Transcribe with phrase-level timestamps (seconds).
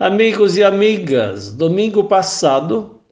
[0.00, 3.02] Amigos e amigas, domingo passado,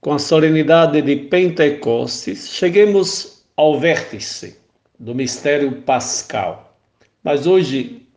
[0.00, 4.58] com a solenidade de Pentecostes, chegamos ao vértice
[4.98, 6.76] do mistério pascal.
[7.22, 8.08] Mas hoje,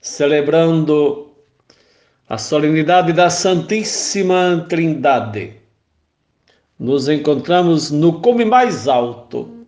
[0.00, 1.32] celebrando
[2.26, 5.52] a solenidade da Santíssima Trindade,
[6.78, 9.66] nos encontramos no cume mais alto,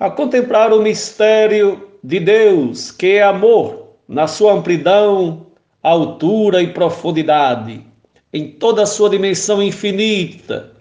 [0.00, 5.47] a contemplar o mistério de Deus, que é amor, na sua amplidão,
[5.82, 7.84] altura e profundidade,
[8.32, 10.72] em toda a sua dimensão infinita,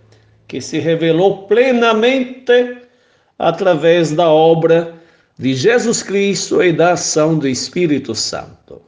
[0.48, 2.78] que se revelou plenamente
[3.38, 4.96] através da obra
[5.38, 8.82] de Jesus Cristo e da ação do Espírito Santo.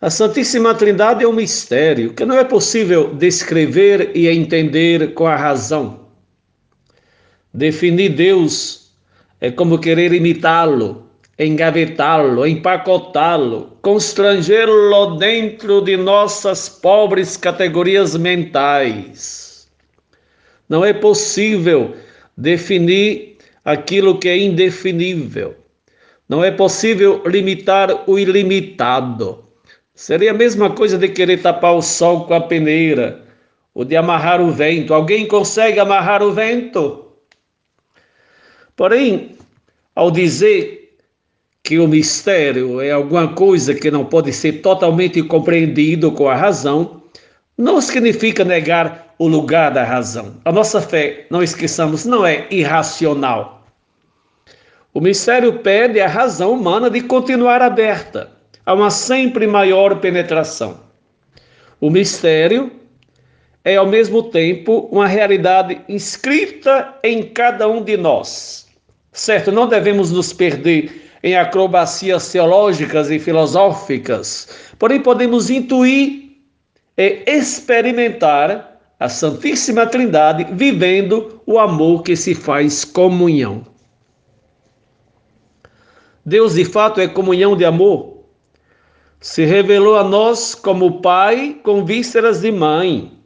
[0.00, 5.36] A Santíssima Trindade é um mistério que não é possível descrever e entender com a
[5.36, 6.06] razão.
[7.52, 8.92] Definir Deus
[9.40, 11.05] é como querer imitá-lo,
[11.38, 19.68] engavetá-lo, empacotá-lo, constrangê-lo dentro de nossas pobres categorias mentais.
[20.68, 21.94] Não é possível
[22.36, 25.54] definir aquilo que é indefinível.
[26.28, 29.44] Não é possível limitar o ilimitado.
[29.94, 33.24] Seria a mesma coisa de querer tapar o sol com a peneira
[33.74, 34.92] ou de amarrar o vento.
[34.92, 37.12] Alguém consegue amarrar o vento?
[38.74, 39.36] Porém,
[39.94, 40.75] ao dizer
[41.66, 47.02] que o mistério é alguma coisa que não pode ser totalmente compreendido com a razão,
[47.58, 50.36] não significa negar o lugar da razão.
[50.44, 53.66] A nossa fé, não esqueçamos, não é irracional.
[54.94, 58.30] O mistério pede a razão humana de continuar aberta
[58.64, 60.78] a uma sempre maior penetração.
[61.80, 62.70] O mistério
[63.64, 68.68] é, ao mesmo tempo, uma realidade inscrita em cada um de nós.
[69.10, 76.36] Certo, não devemos nos perder em acrobacias teológicas e filosóficas, porém podemos intuir
[76.96, 83.66] e experimentar a Santíssima Trindade vivendo o amor que se faz comunhão.
[86.24, 88.18] Deus de fato é comunhão de amor.
[89.20, 93.18] Se revelou a nós como Pai com vísceras de mãe,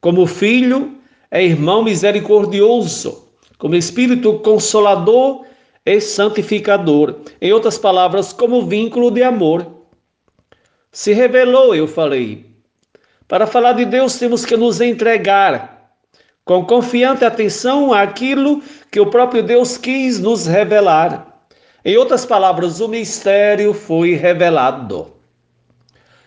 [0.00, 0.96] como Filho
[1.30, 5.45] é irmão misericordioso, como Espírito consolador
[5.86, 7.14] e santificador.
[7.40, 9.64] Em outras palavras, como vínculo de amor.
[10.90, 12.44] Se revelou, eu falei.
[13.28, 15.92] Para falar de Deus, temos que nos entregar
[16.44, 21.48] com confiante atenção àquilo que o próprio Deus quis nos revelar.
[21.84, 25.12] Em outras palavras, o mistério foi revelado.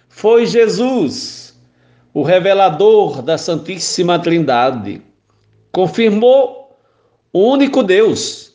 [0.08, 1.58] Foi Jesus,
[2.14, 5.02] o revelador da Santíssima Trindade.
[5.72, 6.78] Confirmou
[7.32, 8.49] o único Deus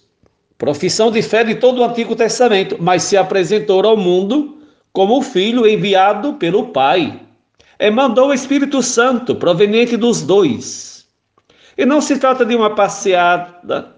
[0.58, 4.58] profissão de fé de todo o Antigo Testamento, mas se apresentou ao mundo
[4.92, 7.20] como filho enviado pelo Pai.
[7.78, 11.06] E mandou o Espírito Santo, proveniente dos dois.
[11.76, 13.94] E não se trata de uma passeada,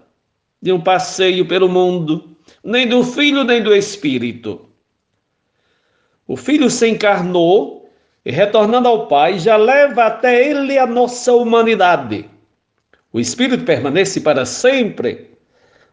[0.61, 4.67] de um passeio pelo mundo, nem do Filho, nem do Espírito.
[6.27, 7.89] O Filho se encarnou
[8.25, 12.25] e, retornando ao Pai, já leva até ele a nossa humanidade.
[13.13, 15.36] O Espírito permanece para sempre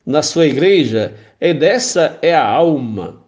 [0.06, 3.22] na sua igreja, e dessa é a alma.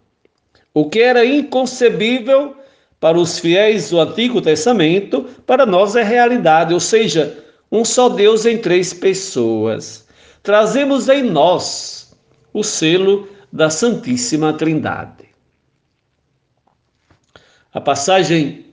[0.73, 2.55] O que era inconcebível
[2.99, 8.45] para os fiéis do Antigo Testamento, para nós é realidade, ou seja, um só Deus
[8.45, 10.07] em três pessoas.
[10.43, 12.15] Trazemos em nós
[12.53, 15.25] o selo da Santíssima Trindade.
[17.73, 18.65] A passagem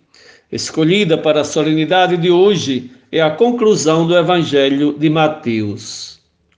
[0.50, 6.14] escolhida para a solenidade de hoje é a conclusão do Evangelho de Mateus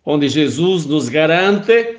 [0.07, 1.99] onde Jesus nos garante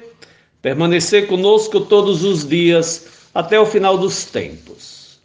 [0.61, 5.19] permanecer conosco todos os dias até o final dos tempos.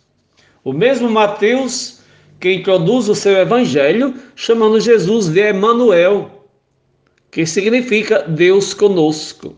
[0.64, 2.00] O mesmo Mateus
[2.40, 6.48] que introduz o seu evangelho chamando Jesus de Emanuel,
[7.30, 9.56] que significa Deus conosco.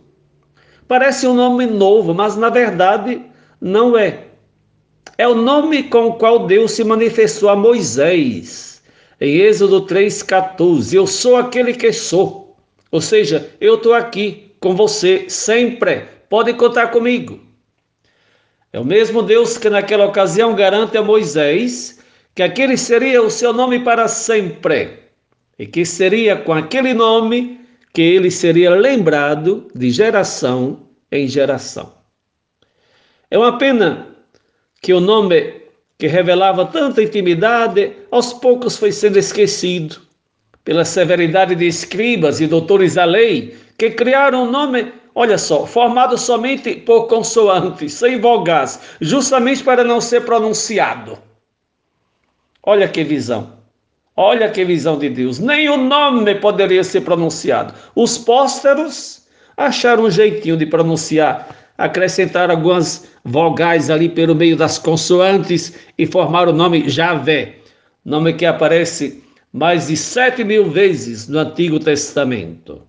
[0.87, 3.23] Parece um nome novo, mas na verdade
[3.59, 4.25] não é.
[5.17, 8.83] É o nome com o qual Deus se manifestou a Moisés.
[9.19, 12.44] Em Êxodo 3,14: Eu sou aquele que sou.
[12.91, 17.41] Ou seja, eu estou aqui com você sempre, pode contar comigo.
[18.73, 22.01] É o mesmo Deus que naquela ocasião garante a Moisés
[22.35, 24.99] que aquele seria o seu nome para sempre
[25.59, 27.61] e que seria com aquele nome
[27.93, 31.95] que ele seria lembrado de geração em geração.
[33.31, 34.09] É uma pena
[34.83, 35.63] que o nome
[35.97, 40.04] que revelava tanta intimidade aos poucos foi sendo esquecido
[40.65, 46.19] pela severidade de escribas e doutores da lei, que criaram um nome olha só, formado
[46.19, 51.19] somente por consoantes, sem vogais, justamente para não ser pronunciado.
[52.63, 53.53] Olha que visão.
[54.17, 55.39] Olha que visão de Deus.
[55.39, 57.75] Nem o nome poderia ser pronunciado.
[57.95, 59.27] Os pósteros
[59.57, 66.49] acharam um jeitinho de pronunciar, acrescentar algumas vogais ali pelo meio das consoantes e formar
[66.49, 67.57] o nome Javé,
[68.05, 69.24] nome que aparece
[69.55, 72.83] mais de sete mil vezes no Antigo Testamento.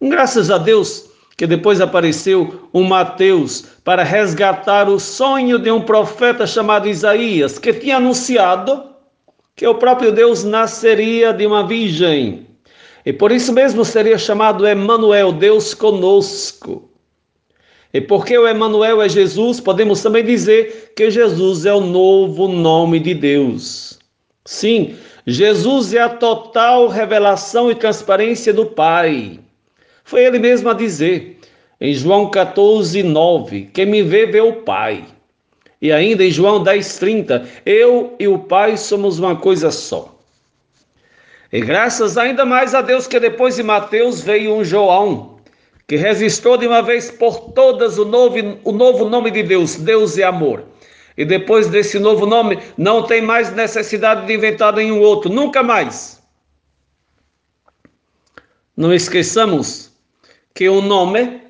[0.00, 6.46] Graças a Deus que depois apareceu um Mateus para resgatar o sonho de um profeta
[6.46, 8.84] chamado Isaías, que tinha anunciado
[9.56, 12.46] que o próprio Deus nasceria de uma virgem.
[13.04, 16.88] E por isso mesmo seria chamado Emanuel, Deus conosco.
[17.92, 23.00] E porque o Emanuel é Jesus, podemos também dizer que Jesus é o novo nome
[23.00, 24.01] de Deus.
[24.44, 24.96] Sim,
[25.26, 29.38] Jesus é a total revelação e transparência do Pai.
[30.04, 31.38] Foi ele mesmo a dizer
[31.80, 35.04] em João 14, 9: Quem me vê, vê o Pai.
[35.80, 40.16] E ainda em João 10, 30, eu e o Pai somos uma coisa só.
[41.52, 45.36] E graças ainda mais a Deus que depois de Mateus veio um João,
[45.86, 50.16] que registrou de uma vez por todas o novo, o novo nome de Deus, Deus
[50.18, 50.71] é amor.
[51.16, 56.22] E depois desse novo nome, não tem mais necessidade de inventar nenhum outro, nunca mais.
[58.76, 59.92] Não esqueçamos
[60.54, 61.42] que o nome,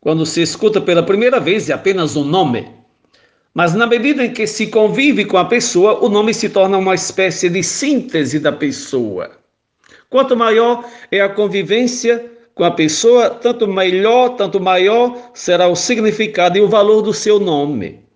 [0.00, 2.68] quando se escuta pela primeira vez, é apenas um nome.
[3.52, 6.94] Mas na medida em que se convive com a pessoa, o nome se torna uma
[6.94, 9.32] espécie de síntese da pessoa.
[10.08, 12.24] Quanto maior é a convivência
[12.54, 17.38] com a pessoa, tanto melhor, tanto maior será o significado e o valor do seu
[17.38, 18.07] nome.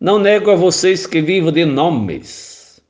[0.00, 2.80] Não nego a vocês que vivo de nomes.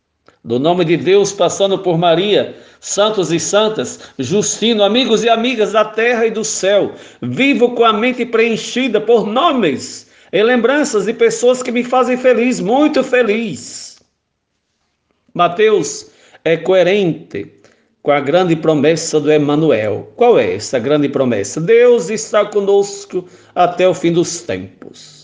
[0.45, 5.85] Do nome de Deus, passando por Maria, santos e santas, Justino, amigos e amigas da
[5.85, 6.93] terra e do céu.
[7.21, 12.61] Vivo com a mente preenchida por nomes e lembranças de pessoas que me fazem feliz,
[12.61, 13.99] muito feliz.
[15.35, 16.13] Mateus
[16.45, 17.53] é coerente
[18.05, 20.13] com a grande promessa do Emanuel.
[20.15, 21.61] Qual é essa grande promessa?
[21.61, 25.20] Deus está conosco até o fim dos tempos.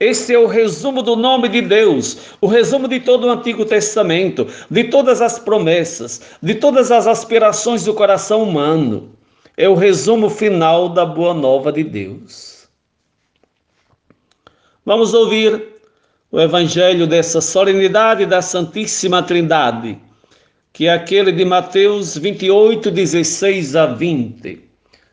[0.00, 4.46] Esse é o resumo do nome de Deus, o resumo de todo o Antigo Testamento,
[4.70, 9.14] de todas as promessas, de todas as aspirações do coração humano.
[9.58, 12.66] É o resumo final da boa nova de Deus.
[14.86, 15.62] Vamos ouvir
[16.32, 19.98] o evangelho dessa solenidade da Santíssima Trindade,
[20.72, 24.64] que é aquele de Mateus 28, 16 a 20.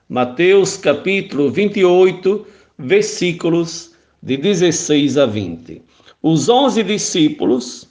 [0.07, 2.47] Mateus capítulo 28,
[2.79, 3.96] versículos
[4.27, 5.81] de 16 a 20.
[6.21, 7.87] Os onze discípulos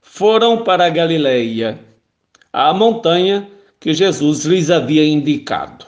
[0.00, 1.78] foram para a Galileia,
[2.50, 3.46] à montanha
[3.78, 5.84] que Jesus lhes havia indicado.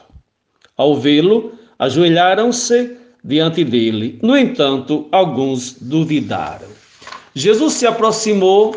[0.77, 4.19] Ao vê-lo, ajoelharam-se diante dele.
[4.21, 6.69] No entanto, alguns duvidaram.
[7.35, 8.77] Jesus se aproximou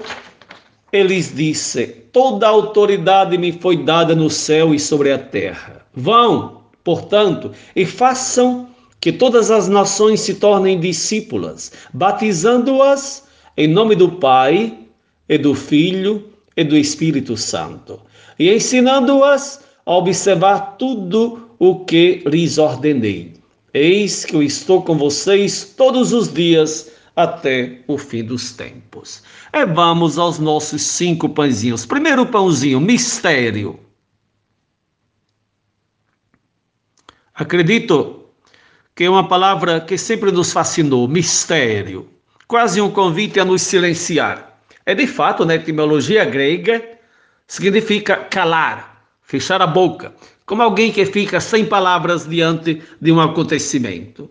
[0.94, 5.86] e lhes disse: Toda a autoridade me foi dada no céu e sobre a terra.
[5.94, 13.26] Vão, portanto, e façam que todas as nações se tornem discípulas, batizando-as
[13.58, 14.78] em nome do Pai
[15.30, 18.02] e do Filho e do Espírito Santo,
[18.38, 23.34] e ensinando-as a observar tudo o que lhes ordenei.
[23.74, 29.24] Eis que eu estou com vocês todos os dias até o fim dos tempos.
[29.54, 31.86] E vamos aos nossos cinco pãezinhos.
[31.86, 33.80] Primeiro pãozinho, mistério.
[37.34, 38.25] Acredito
[38.96, 42.08] que é uma palavra que sempre nos fascinou, mistério,
[42.48, 44.58] quase um convite a nos silenciar.
[44.86, 46.82] É de fato, na etimologia grega,
[47.46, 50.14] significa calar, fechar a boca,
[50.46, 54.30] como alguém que fica sem palavras diante de um acontecimento.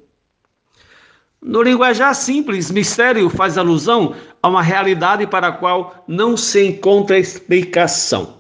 [1.43, 7.19] No linguajar simples, mistério faz alusão a uma realidade para a qual não se encontra
[7.19, 8.39] explicação.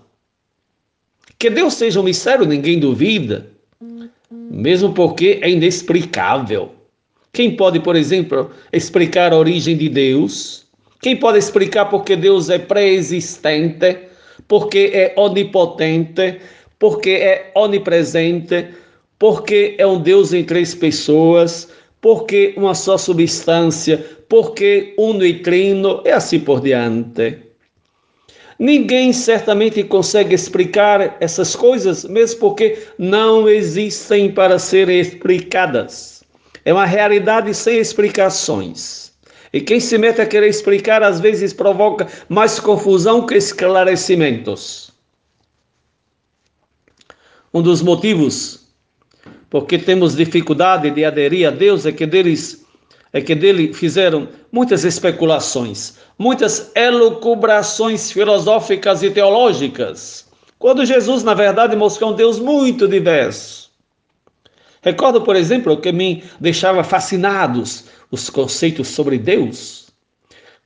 [1.38, 3.53] Que Deus seja um mistério, ninguém duvida
[4.54, 6.70] mesmo porque é inexplicável.
[7.32, 10.64] Quem pode, por exemplo, explicar a origem de Deus?
[11.02, 13.98] Quem pode explicar porque Deus é pré-existente,
[14.46, 16.38] porque é onipotente,
[16.78, 18.68] porque é onipresente,
[19.18, 21.68] porque é um Deus em três pessoas,
[22.00, 27.38] porque uma só substância, porque uno e trino, e assim por diante.
[28.58, 36.22] Ninguém certamente consegue explicar essas coisas, mesmo porque não existem para serem explicadas.
[36.64, 39.12] É uma realidade sem explicações.
[39.52, 44.92] E quem se mete a querer explicar, às vezes provoca mais confusão que esclarecimentos.
[47.52, 48.64] Um dos motivos
[49.54, 52.63] porque temos dificuldade de aderir a Deus, é que deles
[53.14, 60.26] é que dele fizeram muitas especulações, muitas elucubrações filosóficas e teológicas,
[60.58, 63.70] quando Jesus, na verdade, mostrou um Deus muito diverso.
[64.82, 69.86] Recordo, por exemplo, que me deixava fascinados os conceitos sobre Deus,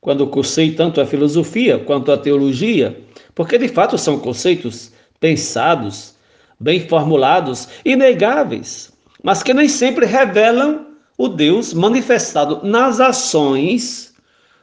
[0.01, 2.99] quando cursei tanto a filosofia quanto a teologia,
[3.35, 4.91] porque de fato são conceitos
[5.21, 6.15] pensados,
[6.59, 8.91] bem formulados, inegáveis,
[9.23, 10.88] mas que nem sempre revelam
[11.19, 14.15] o Deus manifestado nas ações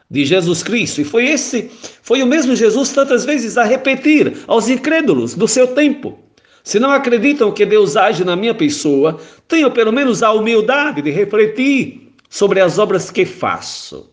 [0.09, 1.01] de Jesus Cristo.
[1.01, 1.69] E foi esse,
[2.01, 6.17] foi o mesmo Jesus tantas vezes a repetir aos incrédulos do seu tempo.
[6.63, 11.11] Se não acreditam que Deus age na minha pessoa, tenham pelo menos a humildade de
[11.11, 14.09] refletir sobre as obras que faço.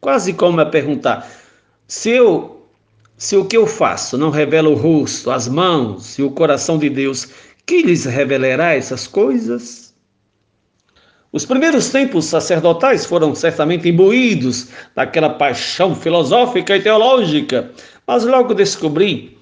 [0.00, 1.30] Quase como a perguntar:
[1.86, 2.56] se eu
[3.16, 6.88] se o que eu faço não revela o rosto, as mãos e o coração de
[6.88, 7.28] Deus,
[7.66, 9.87] quem lhes revelará essas coisas?
[11.30, 17.70] Os primeiros tempos sacerdotais foram certamente imbuídos daquela paixão filosófica e teológica,
[18.06, 19.36] mas logo descobri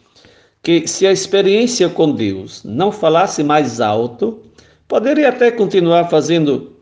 [0.64, 4.42] que se a experiência com Deus não falasse mais alto,
[4.88, 6.72] poderia até continuar fazendo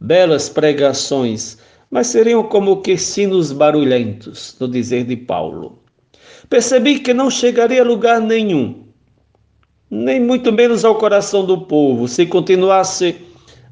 [0.00, 5.78] belas pregações, mas seriam como que sinos barulhentos, no dizer de Paulo.
[6.50, 8.86] Percebi que não chegaria a lugar nenhum,
[9.88, 13.25] nem muito menos ao coração do povo, se continuasse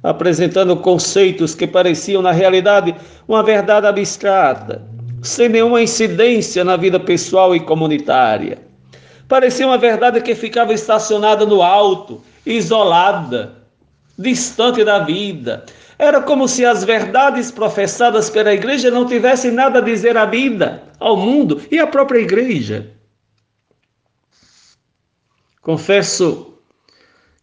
[0.04, 2.94] apresentando conceitos que pareciam, na realidade,
[3.26, 4.82] uma verdade abstrata,
[5.22, 8.58] sem nenhuma incidência na vida pessoal e comunitária.
[9.26, 13.54] Parecia uma verdade que ficava estacionada no alto, isolada,
[14.18, 15.64] distante da vida.
[15.98, 20.82] Era como se as verdades professadas pela igreja não tivessem nada a dizer à vida,
[21.00, 22.90] ao mundo e à própria igreja.
[25.62, 26.53] Confesso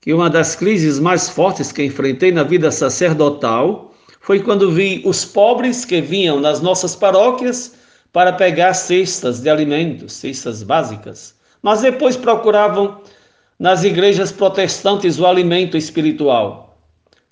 [0.02, 5.24] que uma das crises mais fortes que enfrentei na vida sacerdotal foi quando vi os
[5.24, 7.76] pobres que vinham nas nossas paróquias
[8.12, 13.00] para pegar cestas de alimentos, cestas básicas, mas depois procuravam
[13.60, 16.80] nas igrejas protestantes o alimento espiritual.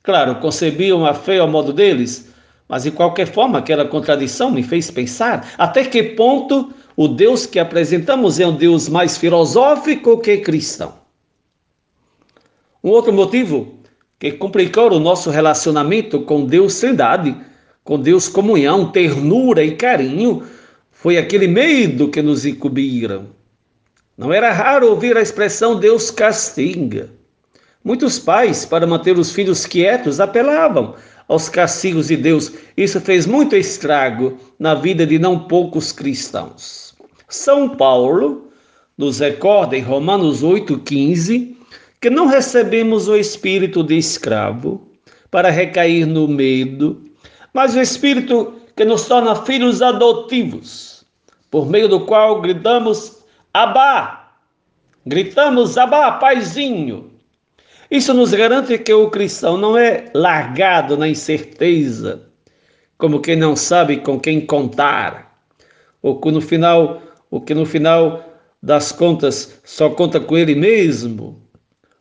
[0.04, 2.30] Claro, concebiam a fé ao modo deles,
[2.68, 7.58] mas de qualquer forma aquela contradição me fez pensar até que ponto o Deus que
[7.58, 10.99] apresentamos é um Deus mais filosófico que cristão.
[12.84, 13.80] Um outro motivo
[14.18, 17.36] que complicou o nosso relacionamento com Deus Trindade,
[17.84, 20.44] com Deus comunhão, ternura e carinho,
[20.92, 23.28] foi aquele medo que nos incumbiram.
[24.18, 27.10] Não era raro ouvir a expressão Deus castiga.
[27.84, 30.96] Muitos pais, para manter os filhos quietos, apelavam
[31.28, 32.52] aos castigos de Deus.
[32.76, 36.94] Isso fez muito estrago na vida de não poucos cristãos.
[37.30, 38.50] São Paulo
[38.98, 41.56] nos recorda em Romanos 8,15
[42.02, 44.88] que não recebemos o espírito de escravo
[45.30, 47.04] para recair no medo,
[47.54, 51.06] mas o espírito que nos torna filhos adotivos,
[51.52, 53.20] por meio do qual gritamos
[53.54, 54.32] Abá,
[55.06, 57.12] gritamos Abá, paizinho.
[57.92, 62.22] Isso nos garante que o cristão não é largado na incerteza,
[62.98, 65.44] como quem não sabe com quem contar,
[66.02, 68.24] ou que no final, ou que no final
[68.62, 71.49] das contas só conta com ele mesmo,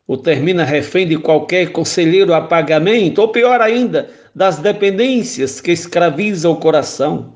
[0.09, 6.53] ou termina refém de qualquer conselheiro a pagamento, ou pior ainda, das dependências que escravizam
[6.53, 7.35] o coração.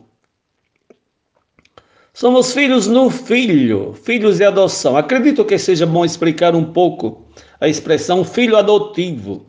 [2.11, 4.97] Somos filhos no filho, filhos de adoção.
[4.97, 7.27] Acredito que seja bom explicar um pouco
[7.61, 9.45] a expressão filho adotivo,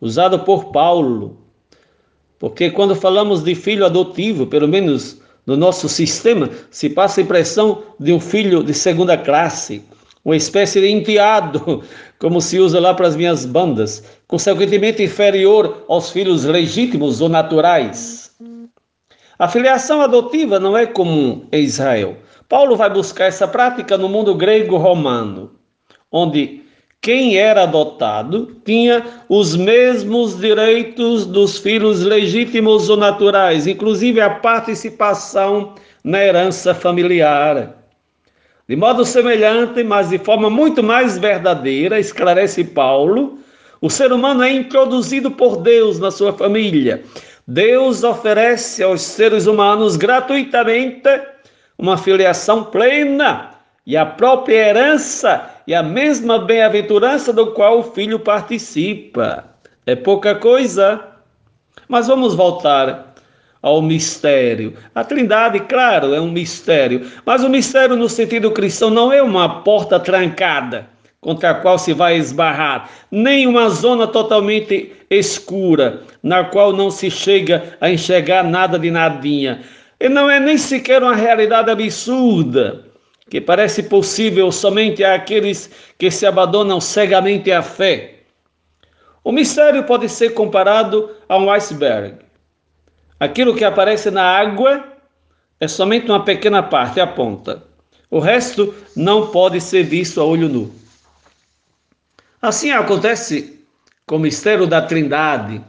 [0.00, 1.36] usada por Paulo.
[2.38, 7.82] Porque quando falamos de filho adotivo, pelo menos no nosso sistema, se passa a impressão
[8.00, 9.84] de um filho de segunda classe
[10.28, 11.82] uma espécie de enteado,
[12.20, 18.30] como se usa lá para as minhas bandas, consequentemente inferior aos filhos legítimos ou naturais.
[19.38, 22.18] A filiação adotiva não é comum em Israel.
[22.46, 25.52] Paulo vai buscar essa prática no mundo grego-romano,
[26.12, 26.62] onde
[27.00, 35.74] quem era adotado tinha os mesmos direitos dos filhos legítimos ou naturais, inclusive a participação
[36.04, 37.77] na herança familiar.
[38.68, 43.38] De modo semelhante, mas de forma muito mais verdadeira, esclarece Paulo,
[43.80, 47.02] o ser humano é introduzido por Deus na sua família.
[47.46, 51.08] Deus oferece aos seres humanos gratuitamente
[51.78, 53.52] uma filiação plena
[53.86, 59.46] e a própria herança e a mesma bem-aventurança do qual o filho participa.
[59.86, 61.02] É pouca coisa.
[61.88, 63.07] Mas vamos voltar
[63.62, 64.74] ao mistério.
[64.94, 69.62] A Trindade, claro, é um mistério, mas o mistério no sentido cristão não é uma
[69.62, 70.88] porta trancada
[71.20, 77.10] contra a qual se vai esbarrar, nem uma zona totalmente escura, na qual não se
[77.10, 79.62] chega a enxergar nada de nadinha.
[80.00, 82.84] E não é nem sequer uma realidade absurda,
[83.28, 88.14] que parece possível somente àqueles que se abandonam cegamente à fé.
[89.24, 92.27] O mistério pode ser comparado a um iceberg.
[93.20, 94.84] Aquilo que aparece na água
[95.60, 97.64] é somente uma pequena parte, a ponta.
[98.10, 100.72] O resto não pode ser visto a olho nu.
[102.40, 103.66] Assim acontece
[104.06, 105.60] com o mistério da Trindade,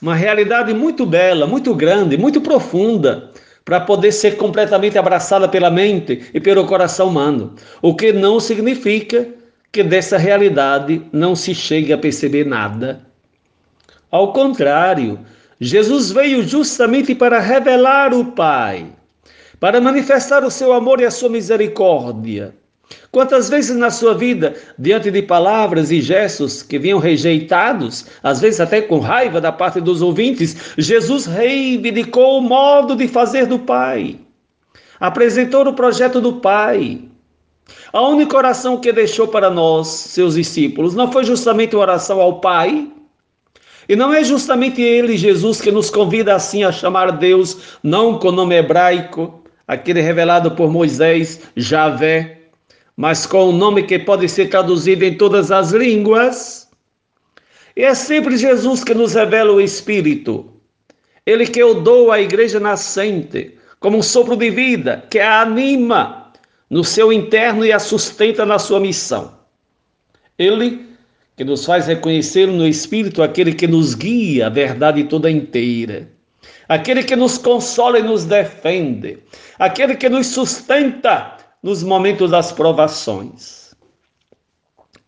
[0.00, 3.30] uma realidade muito bela, muito grande, muito profunda,
[3.64, 9.28] para poder ser completamente abraçada pela mente e pelo coração humano, o que não significa
[9.70, 13.04] que dessa realidade não se chegue a perceber nada.
[14.10, 15.18] Ao contrário,
[15.60, 18.86] Jesus veio justamente para revelar o Pai,
[19.58, 22.54] para manifestar o seu amor e a sua misericórdia
[23.10, 28.60] Quantas vezes na sua vida, diante de palavras e gestos que vinham rejeitados, às vezes
[28.60, 34.18] até com raiva da parte dos ouvintes, Jesus reivindicou o modo de fazer do Pai,
[35.00, 37.00] apresentou o projeto do Pai.
[37.92, 42.40] A única oração que deixou para nós, seus discípulos, não foi justamente uma oração ao
[42.40, 42.88] Pai,
[43.88, 48.28] e não é justamente ele, Jesus, que nos convida assim a chamar Deus, não com
[48.28, 52.38] o nome hebraico, aquele revelado por Moisés, Javé,
[52.96, 56.68] mas com um nome que pode ser traduzido em todas as línguas.
[57.76, 60.50] E é sempre Jesus que nos revela o Espírito.
[61.24, 66.32] Ele que eu dou à igreja nascente, como um sopro de vida, que a anima
[66.70, 69.36] no seu interno e a sustenta na sua missão.
[70.38, 70.85] Ele
[71.36, 76.08] que nos faz reconhecer no Espírito aquele que nos guia a verdade toda inteira,
[76.66, 79.18] aquele que nos consola e nos defende,
[79.58, 83.74] aquele que nos sustenta nos momentos das provações.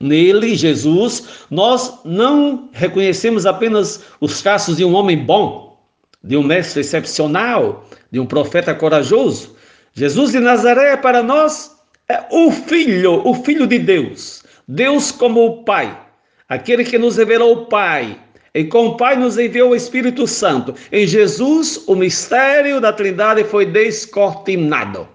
[0.01, 5.83] Nele, Jesus, nós não reconhecemos apenas os traços de um homem bom,
[6.23, 9.57] de um mestre excepcional, de um profeta corajoso.
[9.95, 11.73] Jesus de Nazaré, para nós,
[12.09, 14.45] é o Filho, o Filho de Deus.
[14.69, 16.08] Deus como o Pai,
[16.49, 18.19] aquele que nos revelou o Pai,
[18.55, 20.75] e com o Pai nos enviou o Espírito Santo.
[20.91, 25.09] Em Jesus, o mistério da Trindade foi descortinado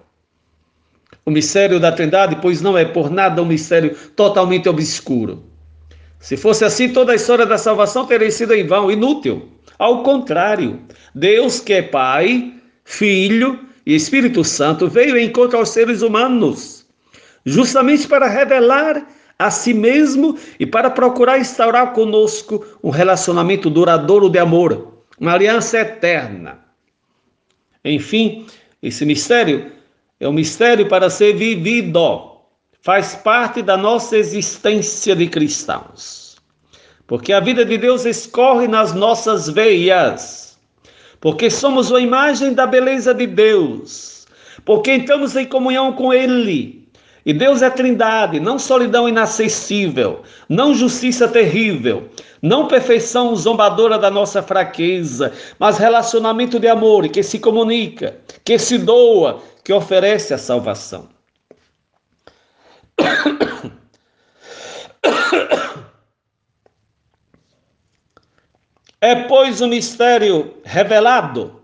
[1.26, 5.44] o mistério da Trindade, pois não é por nada um mistério totalmente obscuro.
[6.20, 9.48] Se fosse assim, toda a história da salvação teria sido em vão, inútil.
[9.78, 10.80] Ao contrário,
[11.14, 16.86] Deus, que é Pai, Filho e Espírito Santo, veio em encontro aos seres humanos,
[17.44, 19.06] justamente para revelar
[19.44, 25.78] a si mesmo e para procurar instaurar conosco um relacionamento duradouro de amor, uma aliança
[25.78, 26.60] eterna.
[27.84, 28.46] Enfim,
[28.82, 29.70] esse mistério
[30.18, 32.40] é um mistério para ser vivido.
[32.80, 36.36] Faz parte da nossa existência de cristãos.
[37.06, 40.58] Porque a vida de Deus escorre nas nossas veias.
[41.20, 44.26] Porque somos a imagem da beleza de Deus.
[44.64, 46.83] Porque entramos em comunhão com Ele.
[47.26, 52.10] E Deus é trindade, não solidão inacessível, não justiça terrível,
[52.42, 58.76] não perfeição zombadora da nossa fraqueza, mas relacionamento de amor que se comunica, que se
[58.76, 61.08] doa, que oferece a salvação.
[69.00, 71.60] É, pois, o mistério revelado.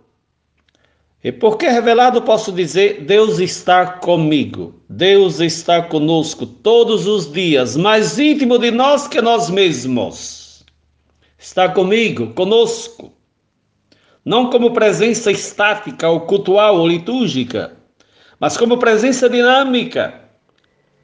[1.23, 7.77] E por que revelado, posso dizer: Deus está comigo, Deus está conosco todos os dias,
[7.77, 10.65] mais íntimo de nós que nós mesmos.
[11.39, 13.13] Está comigo, conosco.
[14.25, 17.77] Não como presença estática, ou cultual ou litúrgica,
[18.39, 20.23] mas como presença dinâmica,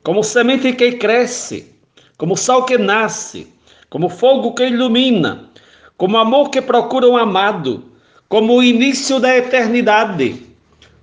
[0.03, 1.75] como semente que cresce,
[2.17, 3.53] como sal que nasce,
[3.91, 5.51] como fogo que ilumina,
[5.97, 7.93] como amor que procura um amado,
[8.29, 10.43] como o início da eternidade,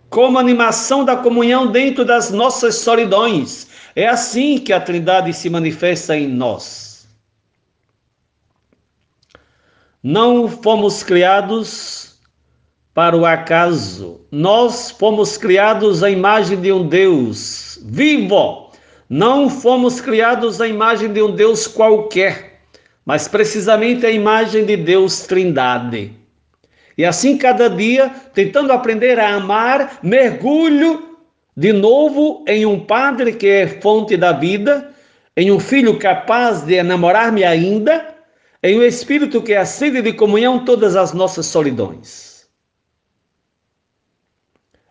[0.09, 3.67] como animação da comunhão dentro das nossas solidões.
[3.95, 7.07] É assim que a Trindade se manifesta em nós.
[10.01, 12.19] Não fomos criados
[12.93, 14.21] para o acaso.
[14.31, 18.71] Nós fomos criados à imagem de um Deus vivo.
[19.09, 22.62] Não fomos criados à imagem de um Deus qualquer,
[23.05, 26.22] mas precisamente a imagem de Deus Trindade.
[26.97, 31.17] E assim, cada dia, tentando aprender a amar, mergulho
[31.56, 34.93] de novo em um Padre que é fonte da vida,
[35.36, 38.15] em um Filho capaz de enamorar-me ainda,
[38.62, 42.47] em um Espírito que acende de comunhão todas as nossas solidões.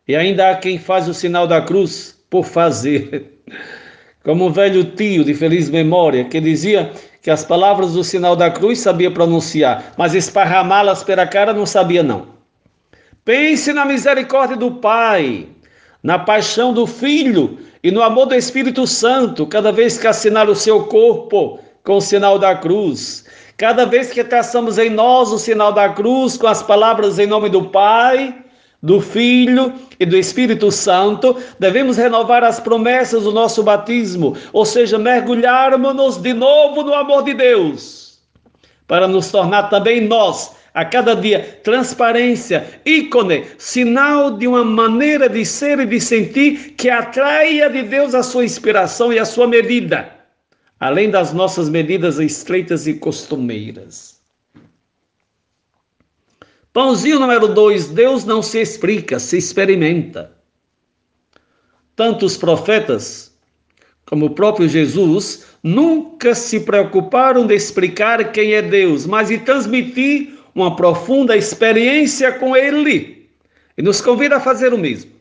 [0.07, 3.43] E ainda há quem faz o sinal da cruz por fazer.
[4.23, 8.51] como um velho tio de feliz memória que dizia que as palavras do sinal da
[8.51, 12.27] cruz sabia pronunciar, mas esparramá-las pela cara não sabia não.
[13.25, 15.47] Pense na misericórdia do Pai,
[16.03, 20.57] na paixão do Filho e no amor do Espírito Santo, cada vez que assinar o
[20.57, 23.25] seu corpo com o sinal da cruz,
[23.57, 27.49] cada vez que traçamos em nós o sinal da cruz com as palavras em nome
[27.49, 28.42] do Pai,
[28.83, 34.99] do Filho e do Espírito Santo, devemos renovar as promessas do nosso batismo, ou seja,
[34.99, 38.21] mergulharmos-nos de novo no amor de Deus,
[38.89, 45.45] para nos tornar também nós, a cada dia, transparência, ícone, sinal de uma maneira de
[45.45, 50.11] ser e de sentir que atraia de Deus a sua inspiração e a sua medida,
[50.81, 54.12] além das nossas medidas estreitas e costumeiras.
[56.73, 60.33] Pãozinho número dois: Deus não se explica, se experimenta.
[61.95, 63.31] Tanto os profetas
[64.07, 70.39] como o próprio Jesus nunca se preocuparam de explicar quem é Deus, mas de transmitir
[70.55, 73.29] uma profunda experiência com Ele.
[73.77, 75.13] E nos convida a fazer o mesmo.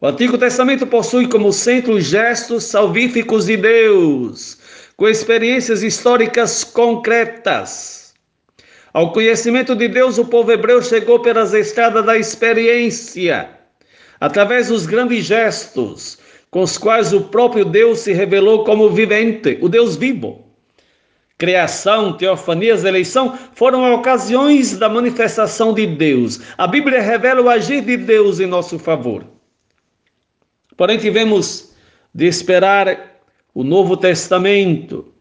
[0.00, 4.58] O Antigo Testamento possui como centro os gestos salvíficos de Deus,
[4.96, 8.03] com experiências históricas concretas
[8.94, 13.50] ao conhecimento de Deus, o povo hebreu chegou pelas estradas da experiência,
[14.20, 19.68] através dos grandes gestos com os quais o próprio Deus se revelou como vivente, o
[19.68, 20.44] Deus vivo.
[21.36, 26.40] Criação, teofanias, eleição foram ocasiões da manifestação de Deus.
[26.56, 29.26] A Bíblia revela o agir de Deus em nosso favor.
[30.76, 31.74] Porém, tivemos
[32.14, 33.18] de esperar
[33.52, 35.12] o Novo Testamento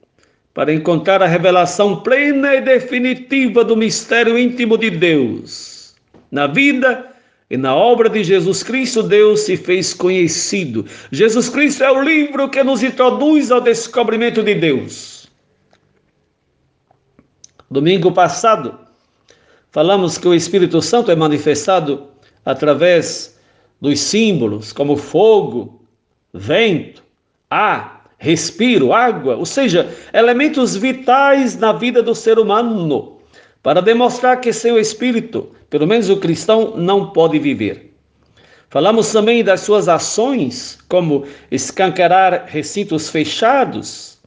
[0.54, 5.96] para encontrar a revelação plena e definitiva do mistério íntimo de Deus.
[6.32, 7.12] Na vida
[7.50, 10.86] e na obra de Jesus Cristo, Deus se fez conhecido.
[11.12, 15.30] Jesus Cristo é o livro que nos introduz ao descobrimento de Deus.
[17.70, 18.80] Domingo passado,
[19.72, 22.08] falamos que o Espírito Santo é manifestado
[22.46, 23.40] através
[23.82, 25.84] dos símbolos como fogo,
[26.32, 27.04] vento,
[27.50, 33.18] ar, respiro, água, ou seja, elementos vitais na vida do ser humano,
[33.62, 37.94] para demonstrar que sem o Espírito, pelo menos o cristão, não pode viver.
[38.70, 44.18] Falamos também das suas ações, como escancarar recintos fechados,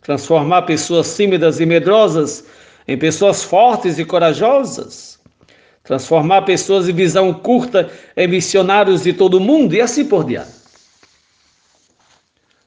[0.00, 2.44] transformar pessoas tímidas e medrosas
[2.86, 5.18] em pessoas fortes e corajosas,
[5.82, 10.63] transformar pessoas de visão curta em missionários de todo o mundo e assim por diante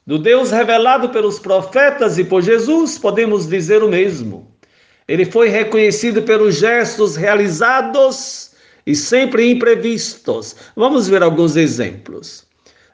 [0.08, 4.50] do Deus revelado pelos profetas e por Jesus, podemos dizer o mesmo.
[5.06, 8.52] Ele foi reconhecido pelos gestos realizados
[8.86, 10.56] e sempre imprevistos.
[10.78, 12.46] Vamos ver alguns exemplos.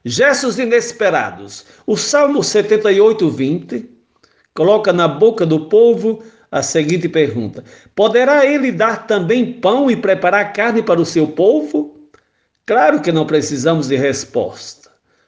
[0.04, 1.65] Gestos inesperados.
[1.86, 3.89] O Salmo 78, 20
[4.56, 7.63] coloca na boca do povo a seguinte pergunta:
[7.95, 12.10] Poderá ele dar também pão e preparar carne para o seu povo?
[12.65, 14.83] Claro que não precisamos de resposta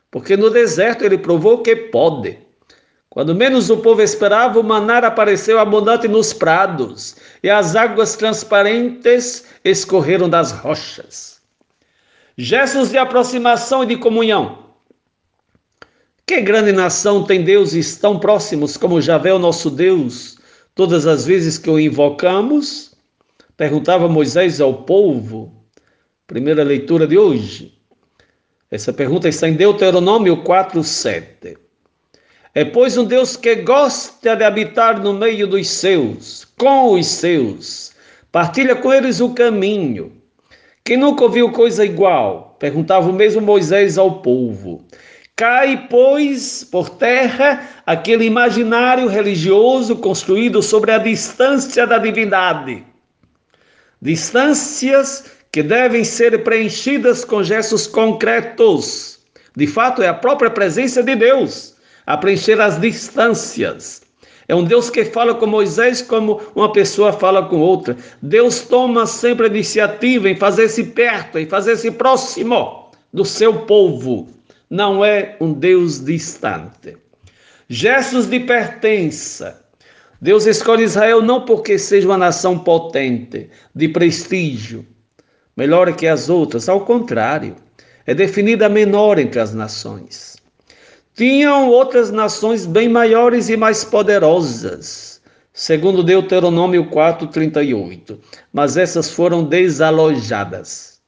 [0.09, 2.39] porque no deserto ele provou que pode.
[3.09, 9.45] Quando menos o povo esperava, o maná apareceu abundante nos prados, e as águas transparentes
[9.63, 11.41] escorreram das rochas.
[12.37, 14.65] Gestos de aproximação e de comunhão.
[16.27, 20.37] Que grande nação tem deuses tão próximos como Javé, o nosso Deus,
[20.73, 22.95] todas as vezes que o invocamos?
[23.55, 25.65] Perguntava Moisés ao povo,
[26.27, 27.79] primeira leitura de hoje.
[28.75, 31.57] Essa pergunta está em Deuteronômio 4, 7.
[32.53, 37.93] É, pois, um Deus que gosta de habitar no meio dos seus, com os seus,
[38.33, 40.11] partilha com eles o caminho.
[40.83, 42.57] Quem nunca ouviu coisa igual?
[42.59, 44.83] Perguntava o mesmo Moisés ao povo.
[45.37, 52.85] Cai, pois, por terra aquele imaginário religioso construído sobre a distância da divindade.
[54.01, 59.19] Distâncias que devem ser preenchidas com gestos concretos.
[59.55, 64.01] De fato, é a própria presença de Deus a preencher as distâncias.
[64.49, 67.95] É um Deus que fala com Moisés como uma pessoa fala com outra.
[68.21, 74.27] Deus toma sempre a iniciativa em fazer-se perto, em fazer-se próximo do seu povo.
[74.69, 76.97] Não é um Deus distante.
[77.69, 79.63] Gestos de pertença.
[80.19, 84.85] Deus escolhe Israel não porque seja uma nação potente, de prestígio,
[85.55, 87.55] melhor que as outras, ao contrário,
[88.05, 90.35] é definida menor entre as nações.
[91.15, 95.21] Tinham outras nações bem maiores e mais poderosas,
[95.53, 98.19] segundo Deuteronômio 4:38,
[98.51, 100.99] mas essas foram desalojadas.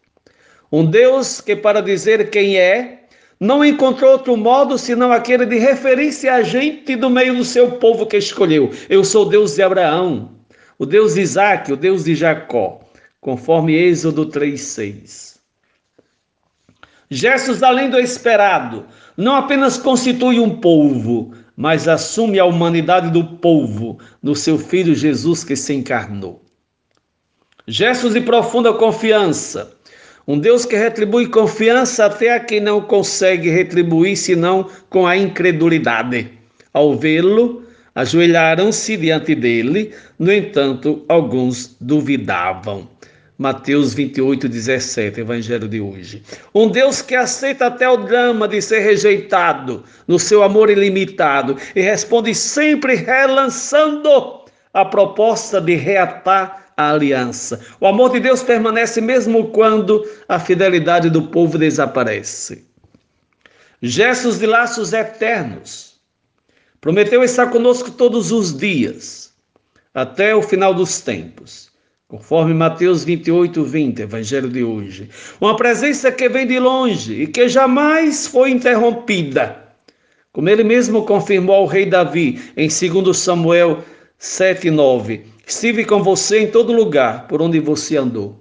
[0.71, 3.01] Um Deus que para dizer quem é,
[3.39, 8.05] não encontrou outro modo senão aquele de referir-se a gente do meio do seu povo
[8.05, 8.71] que escolheu.
[8.89, 10.31] Eu sou o Deus de Abraão,
[10.79, 12.79] o Deus de Isaac, o Deus de Jacó,
[13.27, 15.35] conforme Êxodo 3,6.
[17.09, 18.85] Gestos além do esperado,
[19.17, 25.43] não apenas constitui um povo, mas assume a humanidade do povo no seu Filho Jesus
[25.43, 26.41] que se encarnou.
[27.67, 29.73] Gestos de profunda confiança,
[30.25, 36.31] um Deus que retribui confiança até a quem não consegue retribuir senão com a incredulidade.
[36.71, 42.87] Ao vê-lo, ajoelharam-se diante dele, no entanto, alguns duvidavam.
[43.37, 46.23] Mateus 28, 17, Evangelho de hoje.
[46.55, 51.81] Um Deus que aceita até o drama de ser rejeitado no seu amor ilimitado e
[51.81, 54.41] responde sempre relançando
[54.73, 57.63] a proposta de reatar a aliança.
[57.79, 62.65] O amor de Deus permanece mesmo quando a fidelidade do povo desaparece.
[63.79, 65.99] Gestos de laços eternos.
[66.81, 69.31] Prometeu estar conosco todos os dias,
[69.93, 71.66] até o final dos tempos.
[72.09, 75.09] Conforme Mateus 28, 20, Evangelho de hoje.
[75.41, 79.61] Uma presença que vem de longe e que jamais foi interrompida.
[80.31, 83.83] Como ele mesmo confirmou ao rei Davi em 2 Samuel
[84.17, 88.39] 7, 9 Estive com você em todo lugar por onde você andou.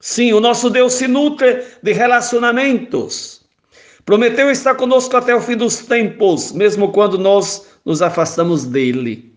[0.00, 3.42] Sim, o nosso Deus se nutre de relacionamentos.
[4.06, 9.33] Prometeu estar conosco até o fim dos tempos, mesmo quando nós nos afastamos dele.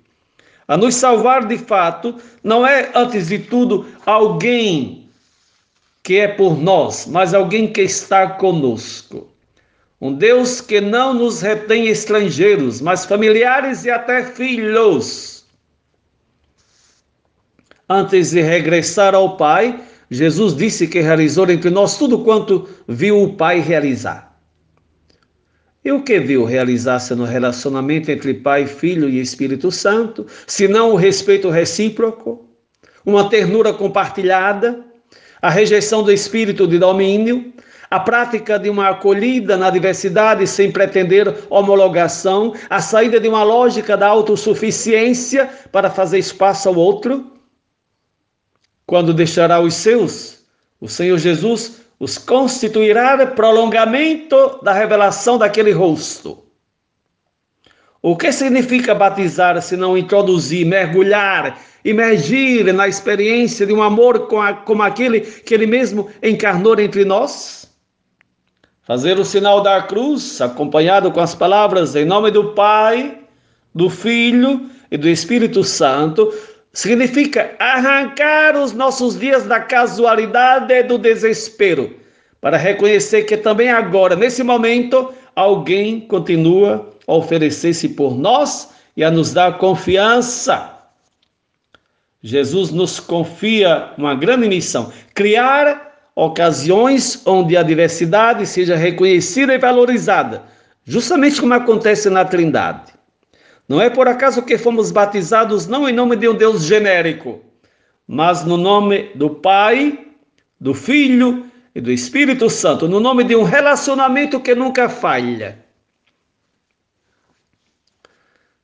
[0.68, 5.10] A nos salvar de fato não é, antes de tudo, alguém
[6.04, 9.30] que é por nós, mas alguém que está conosco.
[10.00, 15.46] Um Deus que não nos retém estrangeiros, mas familiares e até filhos.
[17.90, 23.34] Antes de regressar ao Pai, Jesus disse que realizou entre nós tudo quanto viu o
[23.34, 24.27] Pai realizar.
[25.88, 30.92] E o que viu realizar-se no relacionamento entre Pai, Filho e Espírito Santo, se não
[30.92, 32.46] o respeito recíproco,
[33.06, 34.84] uma ternura compartilhada,
[35.42, 37.54] a rejeição do espírito de domínio,
[37.90, 43.96] a prática de uma acolhida na diversidade sem pretender homologação, a saída de uma lógica
[43.96, 47.32] da autossuficiência para fazer espaço ao outro,
[48.86, 50.40] quando deixará os seus,
[50.82, 56.44] o Senhor Jesus os constituirá prolongamento da revelação daquele rosto.
[58.02, 64.84] O que significa batizar se não introduzir, mergulhar, imergir na experiência de um amor como
[64.84, 67.68] aquele que ele mesmo encarnou entre nós?
[68.84, 73.20] Fazer o sinal da cruz, acompanhado com as palavras em nome do Pai,
[73.74, 76.32] do Filho e do Espírito Santo,
[76.78, 81.96] Significa arrancar os nossos dias da casualidade e do desespero,
[82.40, 89.10] para reconhecer que também agora, nesse momento, alguém continua a oferecer-se por nós e a
[89.10, 90.72] nos dar confiança.
[92.22, 100.44] Jesus nos confia uma grande missão: criar ocasiões onde a diversidade seja reconhecida e valorizada,
[100.86, 102.97] justamente como acontece na Trindade.
[103.68, 107.42] Não é por acaso que fomos batizados não em nome de um Deus genérico,
[108.08, 110.08] mas no nome do Pai,
[110.60, 115.60] do Filho e do Espírito Santo, no nome de um relacionamento que nunca falha.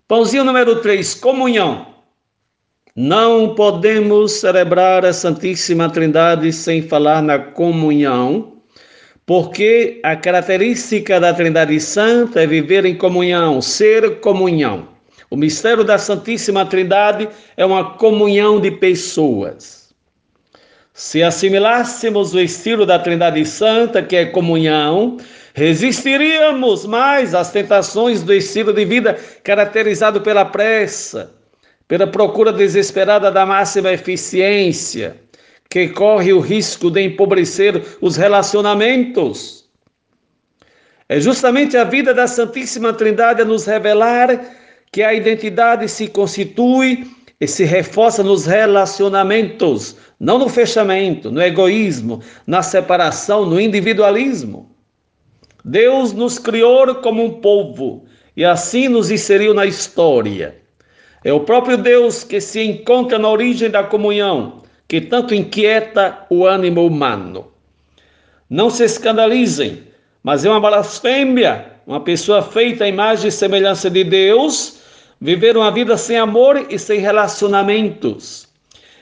[0.07, 1.87] Pãozinho número 3, comunhão.
[2.95, 8.61] Não podemos celebrar a Santíssima Trindade sem falar na comunhão,
[9.25, 14.92] porque a característica da Trindade Santa é viver em comunhão, ser comunhão.
[15.33, 19.91] O mistério da Santíssima Trindade é uma comunhão de pessoas.
[20.93, 25.17] Se assimilássemos o estilo da Trindade Santa, que é comunhão,
[25.55, 31.33] resistiríamos mais às tentações do estilo de vida caracterizado pela pressa,
[31.87, 35.17] pela procura desesperada da máxima eficiência,
[35.67, 39.67] que corre o risco de empobrecer os relacionamentos.
[41.09, 44.61] É justamente a vida da Santíssima Trindade a nos revelar
[44.93, 52.21] que a identidade se constitui e se reforça nos relacionamentos, não no fechamento, no egoísmo,
[52.45, 54.69] na separação, no individualismo.
[55.65, 58.05] Deus nos criou como um povo
[58.37, 60.57] e assim nos inseriu na história.
[61.23, 66.45] É o próprio Deus que se encontra na origem da comunhão, que tanto inquieta o
[66.45, 67.47] ânimo humano.
[68.47, 69.85] Não se escandalizem,
[70.21, 74.82] mas é uma blasfêmia uma pessoa feita à imagem e semelhança de Deus
[75.23, 78.45] viver uma vida sem amor e sem relacionamentos.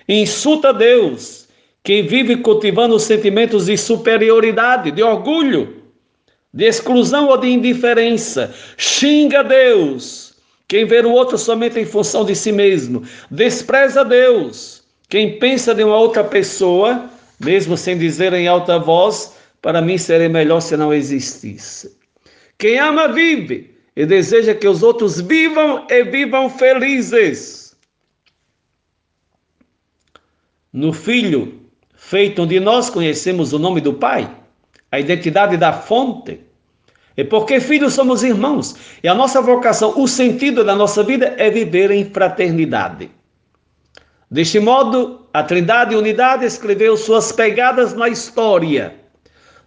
[0.08, 1.48] Insulta Deus
[1.84, 5.82] quem vive cultivando sentimentos de superioridade, de orgulho,
[6.54, 8.54] de exclusão ou de indiferença.
[8.78, 10.36] Xinga Deus.
[10.68, 13.04] Quem vê o outro somente em função de si mesmo.
[13.32, 14.84] Despreza Deus.
[15.10, 20.30] Quem pensa de uma outra pessoa, mesmo sem dizer em alta voz, para mim seria
[20.30, 21.98] melhor se não existisse.
[22.60, 27.76] Quem ama vive e deseja que os outros vivam e vivam felizes.
[30.72, 31.60] No Filho,
[31.96, 34.34] feito onde nós conhecemos o nome do Pai,
[34.92, 36.40] a identidade da fonte.
[37.18, 41.50] E porque filhos somos irmãos, e a nossa vocação, o sentido da nossa vida é
[41.50, 43.12] viver em fraternidade.
[44.30, 48.96] Deste modo, a Trindade e Unidade escreveu suas pegadas na história.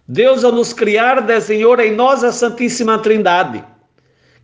[0.07, 3.63] Deus, ao nos criar, desenhou em nós a Santíssima Trindade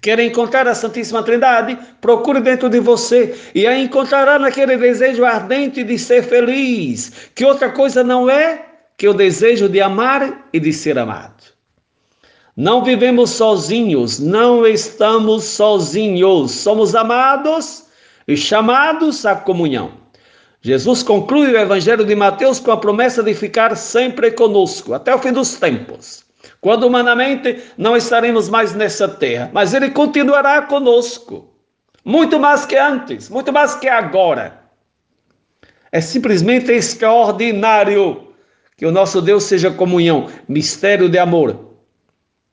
[0.02, 1.78] Quer encontrar a Santíssima Trindade?
[2.02, 7.70] Procure dentro de você e a encontrará naquele desejo ardente de ser feliz, que outra
[7.70, 8.66] coisa não é
[8.98, 11.44] que o desejo de amar e de ser amado.
[12.58, 17.86] Não vivemos sozinhos, não estamos sozinhos, somos amados
[18.28, 19.92] e chamados à comunhão.
[20.64, 25.20] Jesus conclui o Evangelho de Mateus com a promessa de ficar sempre conosco, até o
[25.20, 31.54] fim dos tempos quando humanamente não estaremos mais nessa terra, mas Ele continuará conosco,
[32.04, 34.60] muito mais que antes, muito mais que agora.
[35.92, 38.28] É simplesmente extraordinário
[38.78, 41.72] que o nosso Deus seja comunhão, mistério de amor.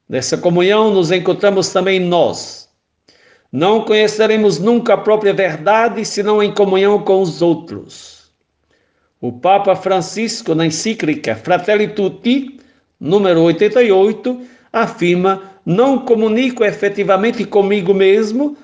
[0.09, 2.69] Nessa comunhão nos encontramos também nós.
[3.51, 8.31] Não conheceremos nunca a própria verdade senão em comunhão com os outros.
[9.21, 12.58] O Papa Francisco, na encíclica Fratelli Tutti,
[13.01, 14.41] número 88,
[14.73, 18.57] afirma: Não comunico efetivamente comigo mesmo,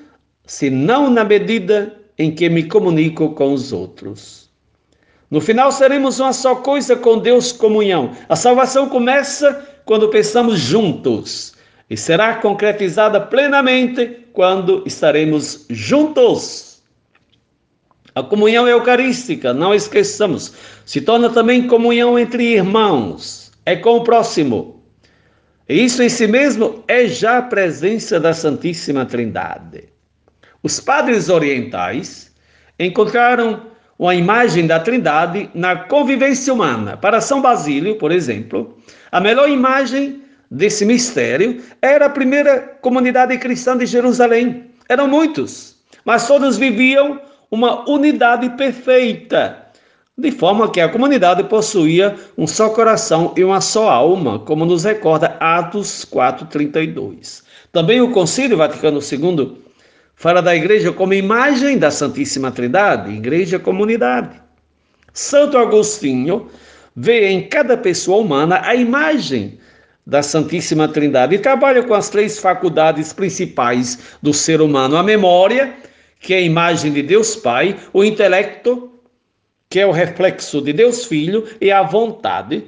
[0.44, 4.50] senão na medida em que me comunico com os outros.
[5.30, 8.12] No final, seremos uma só coisa com Deus, comunhão.
[8.28, 11.54] A salvação começa quando pensamos juntos
[11.90, 16.82] e será concretizada plenamente quando estaremos juntos.
[18.14, 20.52] A comunhão eucarística, não esqueçamos,
[20.86, 24.82] se torna também comunhão entre irmãos é com o próximo.
[25.68, 29.88] Isso em si mesmo é já a presença da Santíssima Trindade.
[30.62, 32.30] Os padres orientais
[32.78, 33.62] encontraram
[33.98, 36.96] uma imagem da Trindade na convivência humana.
[36.96, 38.76] Para São Basílio, por exemplo,
[39.10, 44.70] a melhor imagem desse mistério era a primeira comunidade cristã de Jerusalém.
[44.88, 49.63] Eram muitos, mas todos viviam uma unidade perfeita
[50.16, 54.84] de forma que a comunidade possuía um só coração e uma só alma, como nos
[54.84, 57.42] recorda Atos 4:32.
[57.72, 59.56] Também o Concílio Vaticano II
[60.14, 64.40] fala da igreja como imagem da Santíssima Trindade, igreja comunidade.
[65.12, 66.48] Santo Agostinho
[66.94, 69.58] vê em cada pessoa humana a imagem
[70.06, 75.74] da Santíssima Trindade e trabalha com as três faculdades principais do ser humano: a memória,
[76.20, 78.93] que é a imagem de Deus Pai, o intelecto,
[79.74, 82.62] que é o reflexo de Deus Filho, e a vontade,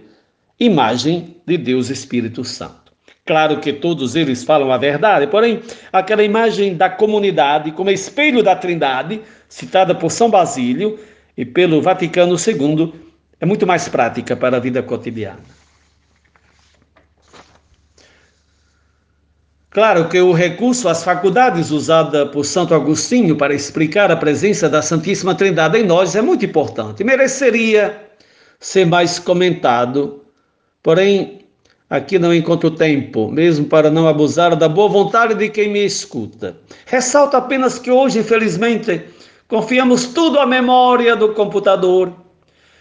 [0.58, 2.92] imagem de Deus Espírito Santo.
[3.24, 5.60] Claro que todos eles falam a verdade, porém,
[5.92, 10.98] aquela imagem da comunidade como espelho da Trindade, citada por São Basílio
[11.36, 12.92] e pelo Vaticano II,
[13.38, 15.55] é muito mais prática para a vida cotidiana.
[19.76, 24.80] Claro que o recurso às faculdades usada por Santo Agostinho para explicar a presença da
[24.80, 27.04] Santíssima Trindade em nós é muito importante.
[27.04, 28.08] Mereceria
[28.58, 30.24] ser mais comentado,
[30.82, 31.40] porém,
[31.90, 36.56] aqui não encontro tempo, mesmo para não abusar da boa vontade de quem me escuta.
[36.86, 39.04] Ressalto apenas que hoje, infelizmente,
[39.46, 42.14] confiamos tudo à memória do computador.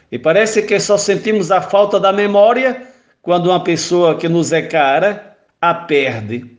[0.09, 2.83] E parece que só sentimos a falta da memória
[3.21, 6.54] quando uma pessoa que nos é cara a perde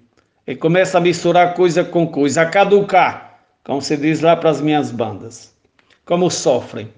[0.47, 4.61] e começa a misturar coisa com coisa, a caducar, como se diz lá para as
[4.61, 5.55] minhas bandas.
[6.05, 6.89] Como sofrem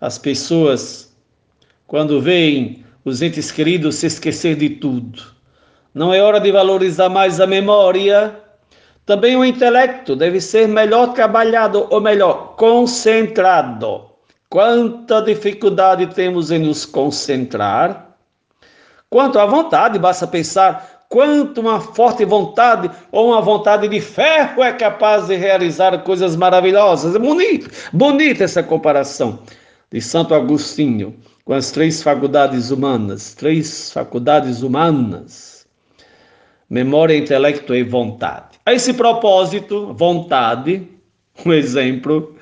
[0.00, 1.14] as pessoas
[1.86, 5.22] quando veem os entes queridos se esquecer de tudo.
[5.94, 8.38] Não é hora de valorizar mais a memória.
[9.06, 14.10] Também o intelecto deve ser melhor trabalhado, ou melhor, concentrado.
[14.50, 18.16] Quanta dificuldade temos em nos concentrar.
[19.08, 24.72] Quanto à vontade, basta pensar quanto uma forte vontade ou uma vontade de ferro é
[24.72, 27.14] capaz de realizar coisas maravilhosas.
[27.14, 29.38] É bonito, bonita essa comparação
[29.90, 35.66] de Santo Agostinho com as três faculdades humanas, três faculdades humanas:
[36.68, 38.58] memória, intelecto e vontade.
[38.64, 40.88] A esse propósito, vontade,
[41.44, 42.34] um exemplo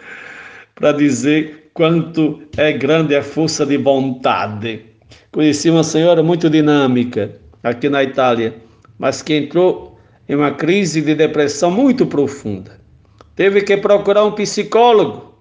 [0.75, 4.87] para dizer quanto é grande a força de vontade.
[5.31, 8.55] Conheci uma senhora muito dinâmica aqui na Itália,
[8.99, 9.99] mas que entrou
[10.29, 12.79] em uma crise de depressão muito profunda.
[13.35, 15.35] Teve que procurar um psicólogo,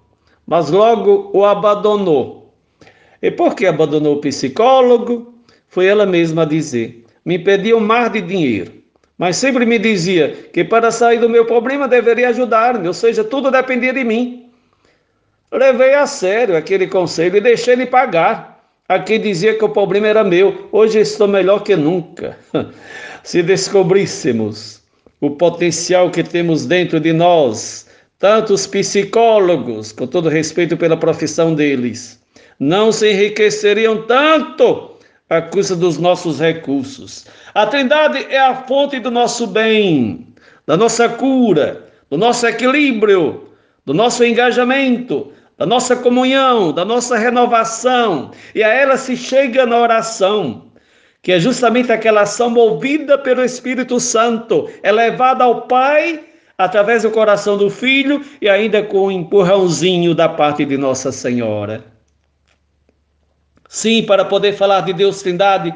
[0.46, 2.52] mas logo o abandonou.
[3.22, 5.34] E por que abandonou o psicólogo?
[5.68, 8.72] Foi ela mesma a dizer: me pediu um mar de dinheiro,
[9.16, 13.50] mas sempre me dizia que para sair do meu problema deveria ajudar-me, ou seja, tudo
[13.50, 14.50] dependia de mim.
[15.52, 18.53] Levei a sério aquele conselho e deixei ele pagar.
[18.86, 22.36] Aqui dizia que o problema era meu, hoje estou melhor que nunca.
[23.24, 24.82] Se descobríssemos
[25.22, 27.86] o potencial que temos dentro de nós,
[28.18, 32.20] tantos psicólogos, com todo respeito pela profissão deles,
[32.60, 34.90] não se enriqueceriam tanto
[35.30, 37.24] à custa dos nossos recursos.
[37.54, 40.26] A Trindade é a fonte do nosso bem,
[40.66, 43.48] da nossa cura, do nosso equilíbrio,
[43.86, 49.78] do nosso engajamento, da nossa comunhão, da nossa renovação, e a ela se chega na
[49.78, 50.72] oração,
[51.22, 56.24] que é justamente aquela ação movida pelo Espírito Santo, elevada ao Pai
[56.58, 61.84] através do coração do Filho e ainda com um empurrãozinho da parte de Nossa Senhora.
[63.68, 65.74] Sim, para poder falar de Deus Trindade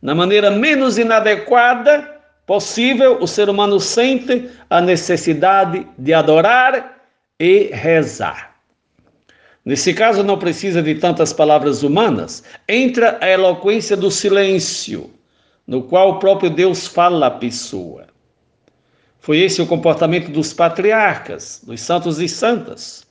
[0.00, 2.16] na maneira menos inadequada
[2.46, 7.02] possível, o ser humano sente a necessidade de adorar
[7.38, 8.55] e rezar.
[9.66, 12.44] Nesse caso, não precisa de tantas palavras humanas.
[12.68, 15.10] Entra a eloquência do silêncio,
[15.66, 18.06] no qual o próprio Deus fala à pessoa.
[19.18, 23.04] Foi esse o comportamento dos patriarcas, dos santos e santas.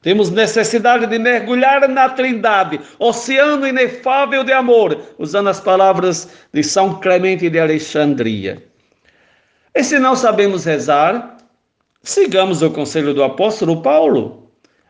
[0.00, 7.00] Temos necessidade de mergulhar na Trindade, oceano inefável de amor, usando as palavras de São
[7.00, 8.64] Clemente de Alexandria.
[9.74, 11.36] E se não sabemos rezar,
[12.02, 14.41] sigamos o conselho do apóstolo Paulo.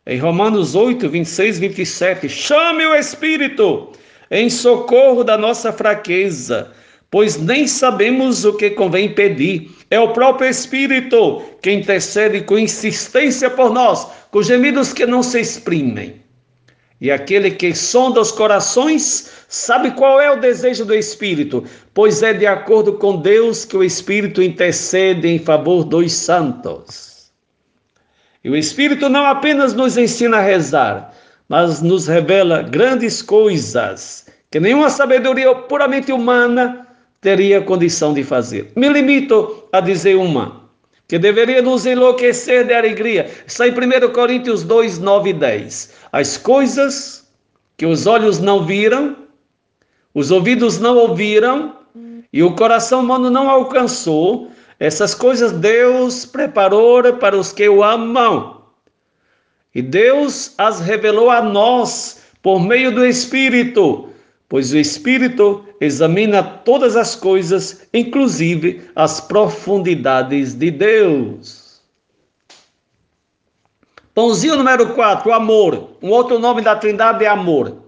[0.04, 3.92] Em Romanos 8, 26, 27, chame o Espírito
[4.28, 6.72] em socorro da nossa fraqueza,
[7.08, 9.70] pois nem sabemos o que convém pedir.
[9.88, 15.40] É o próprio Espírito que intercede com insistência por nós, com gemidos que não se
[15.40, 16.20] exprimem.
[17.00, 21.62] E aquele que sonda os corações sabe qual é o desejo do Espírito,
[21.94, 27.11] pois é de acordo com Deus que o Espírito intercede em favor dos santos.
[28.44, 31.12] E o Espírito não apenas nos ensina a rezar,
[31.48, 36.86] mas nos revela grandes coisas que nenhuma sabedoria puramente humana
[37.20, 38.70] teria condição de fazer.
[38.76, 40.62] Me limito a dizer uma,
[41.08, 43.30] que deveria nos enlouquecer de alegria.
[43.46, 45.94] Está em 1 Coríntios 2, 9 e 10.
[46.10, 47.30] As coisas
[47.76, 49.16] que os olhos não viram,
[50.14, 51.76] os ouvidos não ouviram
[52.32, 54.50] e o coração humano não alcançou,
[54.82, 58.62] essas coisas Deus preparou para os que o amam.
[59.72, 64.08] E Deus as revelou a nós por meio do Espírito,
[64.48, 71.80] pois o Espírito examina todas as coisas, inclusive as profundidades de Deus.
[74.12, 75.90] Pãozinho número 4, amor.
[76.02, 77.84] Um outro nome da Trindade é amor.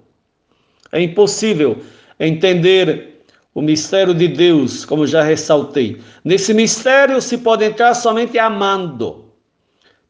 [0.93, 1.77] É impossível
[2.21, 3.14] entender
[3.55, 6.01] o mistério de Deus, como já ressaltei.
[6.25, 9.33] Nesse mistério se pode entrar somente amando,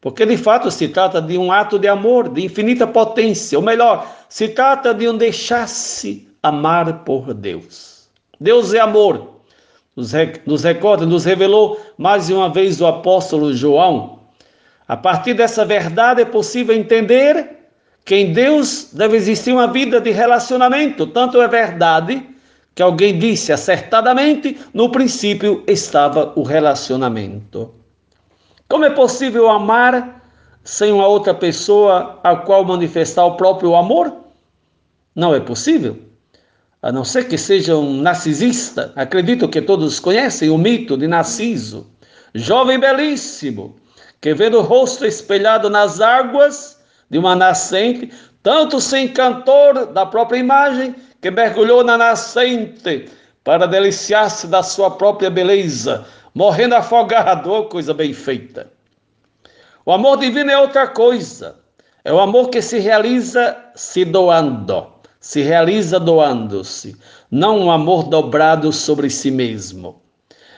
[0.00, 4.10] porque de fato se trata de um ato de amor de infinita potência, ou melhor,
[4.28, 8.08] se trata de um deixar-se amar por Deus.
[8.40, 9.34] Deus é amor.
[9.94, 14.20] Nos, recorda, nos revelou mais uma vez o apóstolo João.
[14.88, 17.50] A partir dessa verdade é possível entender
[18.04, 21.06] que em Deus deve existir uma vida de relacionamento.
[21.06, 22.33] Tanto é verdade
[22.74, 27.72] que alguém disse acertadamente, no princípio estava o relacionamento.
[28.68, 30.22] Como é possível amar
[30.64, 34.12] sem uma outra pessoa a qual manifestar o próprio amor?
[35.14, 35.98] Não é possível.
[36.82, 41.86] A não ser que seja um narcisista, acredito que todos conhecem o mito de Narciso,
[42.34, 43.76] jovem belíssimo,
[44.20, 48.10] que vendo o rosto espelhado nas águas de uma nascente,
[48.42, 50.94] tanto se encantou da própria imagem
[51.24, 53.08] que mergulhou na nascente
[53.42, 56.04] para deliciar-se da sua própria beleza,
[56.34, 58.70] morrendo afogado, oh, coisa bem feita.
[59.86, 61.56] O amor divino é outra coisa.
[62.04, 64.86] É o amor que se realiza se doando,
[65.18, 66.94] se realiza doando-se,
[67.30, 70.02] não um amor dobrado sobre si mesmo.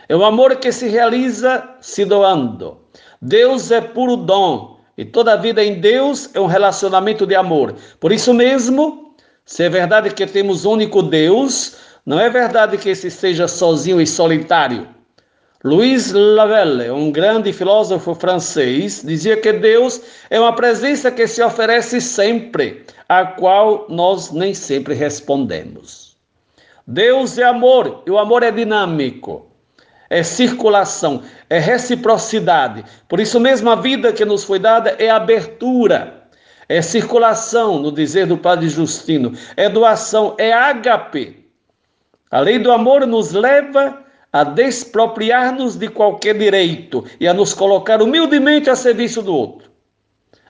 [0.09, 2.79] É o amor que se realiza se doando.
[3.23, 7.77] Deus é puro dom e toda a vida em Deus é um relacionamento de amor.
[8.01, 9.06] Por isso mesmo,
[9.47, 14.07] se é verdade que temos único Deus, não é verdade que esse seja sozinho e
[14.07, 14.89] solitário.
[15.65, 22.01] Louis Lavelle, um grande filósofo francês, dizia que Deus é uma presença que se oferece
[22.01, 26.17] sempre, a qual nós nem sempre respondemos.
[26.85, 29.47] Deus é amor e o amor é dinâmico.
[30.09, 32.85] é circulação, é reciprocidade.
[33.09, 36.16] Por isso mesmo a vida que nos foi dada é abertura,
[36.69, 41.45] é circulação, no dizer do Padre Justino, é doação, é ágape.
[42.31, 48.03] A lei do amor nos leva a despropriar-nos de qualquer direito e a nos colocar
[48.03, 49.71] humildemente a serviço do outro,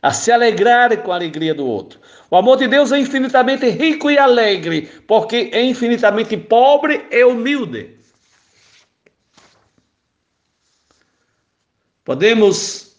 [0.02, 2.00] a se alegrar com a alegria do outro.
[2.30, 7.94] O amor de Deus é infinitamente rico e alegre, porque é infinitamente pobre e humilde.
[12.04, 12.96] Podemos,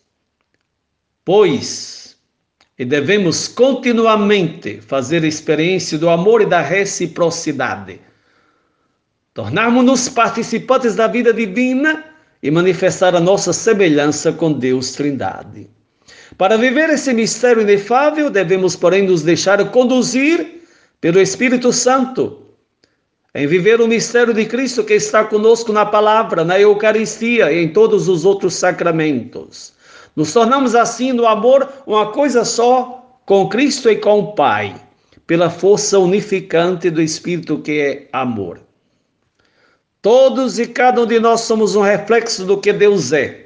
[1.26, 2.07] pois,
[2.78, 8.00] e devemos continuamente fazer experiência do amor e da reciprocidade.
[9.34, 12.06] Tornarmos-nos participantes da vida divina
[12.42, 15.70] e manifestar a nossa semelhança com Deus Trindade.
[16.38, 20.62] Para viver esse mistério inefável, devemos, porém, nos deixar conduzir
[21.02, 22.44] pelo Espírito Santo,
[23.34, 27.70] em viver o mistério de Cristo que está conosco na palavra, na Eucaristia e em
[27.70, 29.77] todos os outros sacramentos.
[30.18, 34.76] Nos tornamos assim no amor uma coisa só com Cristo e com o Pai,
[35.28, 38.60] pela força unificante do Espírito que é amor.
[40.02, 43.46] Todos e cada um de nós somos um reflexo do que Deus é.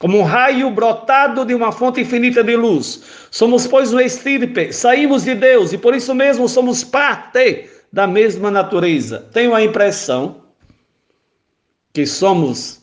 [0.00, 3.02] Como um raio brotado de uma fonte infinita de luz.
[3.30, 8.50] Somos, pois, um estirpe, saímos de Deus e por isso mesmo somos parte da mesma
[8.50, 9.28] natureza.
[9.32, 10.42] Tenho a impressão
[11.92, 12.80] que somos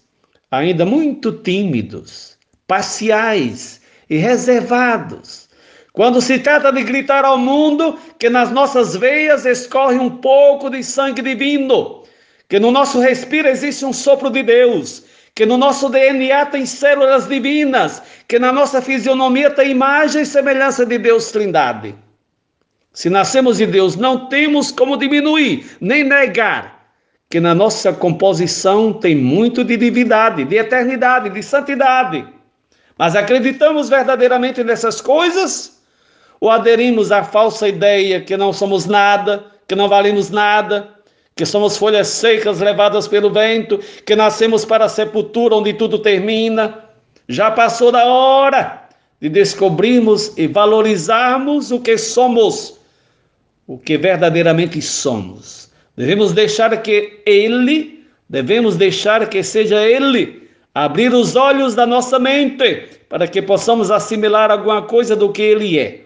[0.49, 2.36] ainda muito tímidos,
[2.67, 5.47] parciais e reservados.
[5.93, 10.83] Quando se trata de gritar ao mundo que nas nossas veias escorre um pouco de
[10.83, 12.03] sangue divino,
[12.47, 15.03] que no nosso respiro existe um sopro de Deus,
[15.33, 20.85] que no nosso DNA tem células divinas, que na nossa fisionomia tem imagem e semelhança
[20.85, 21.95] de Deus Trindade.
[22.93, 26.77] Se nascemos de Deus, não temos como diminuir, nem negar
[27.29, 32.25] que na nossa composição tem muito de divindade, de eternidade, de santidade.
[32.97, 35.77] Mas acreditamos verdadeiramente nessas coisas?
[36.39, 40.89] Ou aderimos à falsa ideia que não somos nada, que não valemos nada,
[41.35, 46.83] que somos folhas secas levadas pelo vento, que nascemos para a sepultura onde tudo termina?
[47.27, 48.87] Já passou da hora
[49.19, 52.77] de descobrirmos e valorizarmos o que somos
[53.67, 55.69] o que verdadeiramente somos.
[55.95, 60.46] Devemos deixar que Ele, devemos deixar que seja Ele
[60.85, 65.79] abrir os olhos da nossa mente para que possamos assimilar alguma coisa do que Ele
[65.79, 66.05] é.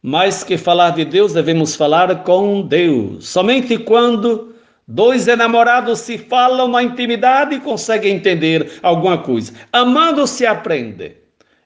[0.00, 3.26] Mais que falar de Deus, devemos falar com Deus.
[3.26, 4.54] Somente quando
[4.86, 9.52] dois enamorados se falam na intimidade conseguem entender alguma coisa.
[9.72, 11.16] Amando se aprende.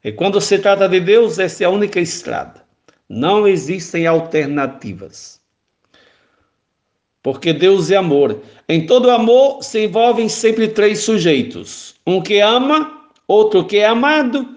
[0.02, 2.64] E quando se trata de Deus, essa é a única estrada.
[3.08, 5.37] Não existem alternativas.
[7.30, 8.40] Porque Deus é amor.
[8.66, 14.56] Em todo amor se envolvem sempre três sujeitos: um que ama, outro que é amado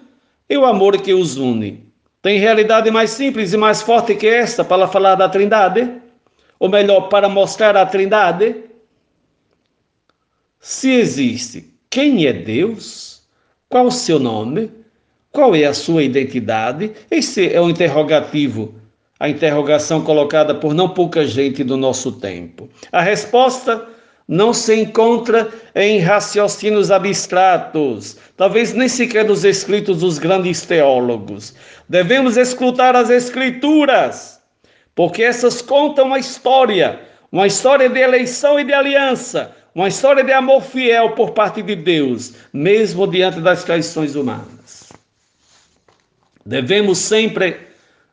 [0.50, 1.86] e o amor que os une.
[2.22, 5.92] Tem realidade mais simples e mais forte que esta para falar da Trindade?
[6.58, 8.56] Ou melhor, para mostrar a Trindade?
[10.62, 13.22] Se existe, quem é Deus?
[13.68, 14.72] Qual o seu nome?
[15.30, 16.94] Qual é a sua identidade?
[17.12, 18.76] Esse é o interrogativo,
[19.22, 22.68] a interrogação colocada por não pouca gente do nosso tempo.
[22.92, 23.88] A resposta
[24.28, 31.54] não se encontra em raciocínios abstratos, talvez nem sequer nos escritos dos grandes teólogos.
[31.88, 34.42] Devemos escutar as Escrituras,
[34.96, 37.00] porque essas contam uma história,
[37.32, 41.76] uma história de eleição e de aliança, uma história de amor fiel por parte de
[41.76, 44.92] Deus, mesmo diante das traições humanas.
[46.44, 47.70] Devemos sempre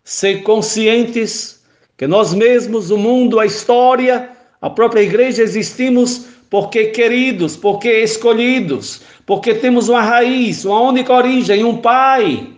[0.09, 1.63] ser conscientes
[1.95, 9.03] que nós mesmos, o mundo, a história, a própria igreja existimos porque queridos, porque escolhidos,
[9.27, 12.57] porque temos uma raiz, uma única origem, um Pai.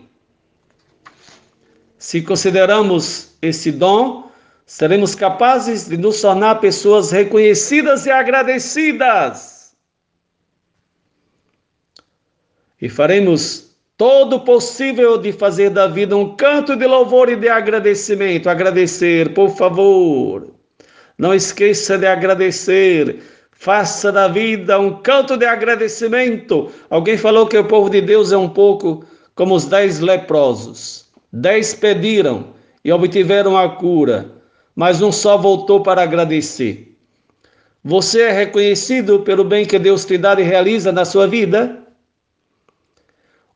[1.97, 4.31] Se consideramos esse dom,
[4.65, 9.75] seremos capazes de nos tornar pessoas reconhecidas e agradecidas.
[12.81, 13.70] E faremos
[14.01, 18.49] todo possível de fazer da vida um canto de louvor e de agradecimento.
[18.49, 20.55] Agradecer, por favor.
[21.19, 23.19] Não esqueça de agradecer.
[23.51, 26.71] Faça da vida um canto de agradecimento.
[26.89, 31.05] Alguém falou que o povo de Deus é um pouco como os dez leprosos.
[31.31, 34.31] Dez pediram e obtiveram a cura,
[34.75, 36.97] mas um só voltou para agradecer.
[37.83, 41.80] Você é reconhecido pelo bem que Deus te dá e realiza na sua vida?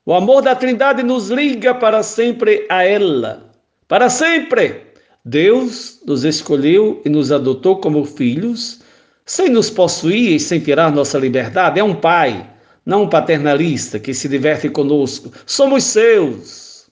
[0.07, 3.49] O amor da Trindade nos liga para sempre a ela.
[3.87, 4.83] Para sempre!
[5.25, 8.81] Deus nos escolheu e nos adotou como filhos,
[9.25, 11.79] sem nos possuir e sem tirar nossa liberdade.
[11.79, 12.47] É um pai,
[12.85, 15.31] não um paternalista que se diverte conosco.
[15.43, 16.85] Somos seus.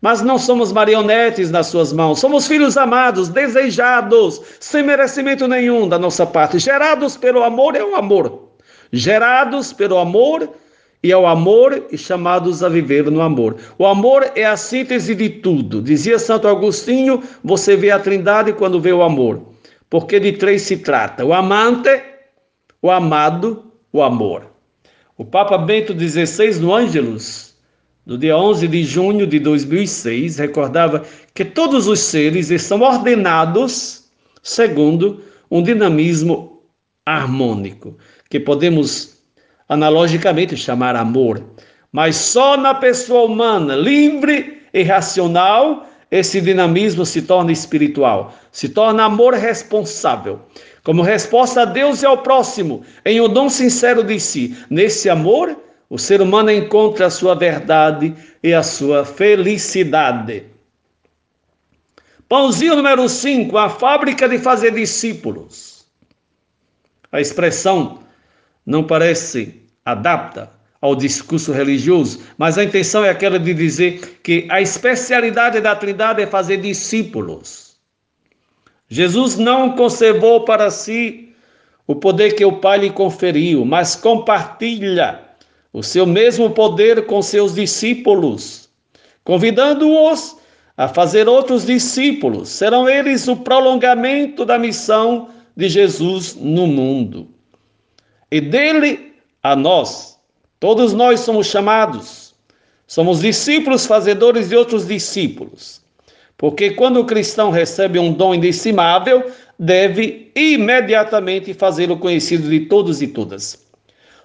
[0.00, 2.18] Mas não somos marionetes nas suas mãos.
[2.18, 7.94] Somos filhos amados, desejados, sem merecimento nenhum da nossa parte, gerados pelo amor é o
[7.94, 8.48] amor.
[8.92, 10.52] Gerados pelo amor
[11.02, 13.56] e ao amor e chamados a viver no amor.
[13.76, 15.82] O amor é a síntese de tudo.
[15.82, 19.52] Dizia Santo Agostinho: você vê a Trindade quando vê o amor
[19.92, 22.02] porque de três se trata: o amante,
[22.80, 24.46] o amado, o amor.
[25.18, 27.54] O Papa Bento XVI, no Ângelus,
[28.06, 34.04] no dia 11 de junho de 2006, recordava que todos os seres são ordenados
[34.42, 36.62] segundo um dinamismo
[37.04, 37.98] harmônico,
[38.30, 39.21] que podemos
[39.68, 41.42] analogicamente chamar amor.
[41.90, 49.04] Mas só na pessoa humana, livre e racional, esse dinamismo se torna espiritual, se torna
[49.04, 50.40] amor responsável.
[50.84, 54.56] Como resposta a Deus e ao próximo, em um dom sincero de si.
[54.68, 55.56] Nesse amor,
[55.88, 60.44] o ser humano encontra a sua verdade e a sua felicidade.
[62.28, 65.84] Pãozinho número 5, a fábrica de fazer discípulos.
[67.12, 68.01] A expressão
[68.64, 70.50] não parece adapta
[70.80, 76.22] ao discurso religioso, mas a intenção é aquela de dizer que a especialidade da Trindade
[76.22, 77.76] é fazer discípulos.
[78.88, 81.32] Jesus não conservou para si
[81.86, 85.20] o poder que o Pai lhe conferiu, mas compartilha
[85.72, 88.68] o seu mesmo poder com seus discípulos,
[89.24, 90.36] convidando-os
[90.76, 92.48] a fazer outros discípulos.
[92.48, 97.31] Serão eles o prolongamento da missão de Jesus no mundo.
[98.32, 100.12] E dele a nós
[100.62, 102.36] Todos nós somos chamados,
[102.86, 105.82] somos discípulos fazedores de outros discípulos.
[106.38, 109.28] Porque quando o cristão recebe um dom indecimável,
[109.58, 113.66] deve imediatamente fazê-lo conhecido de todos e todas.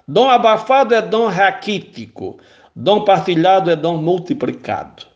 [0.07, 2.37] Dom abafado é dom raquítico,
[2.75, 5.07] dom partilhado é dom multiplicado.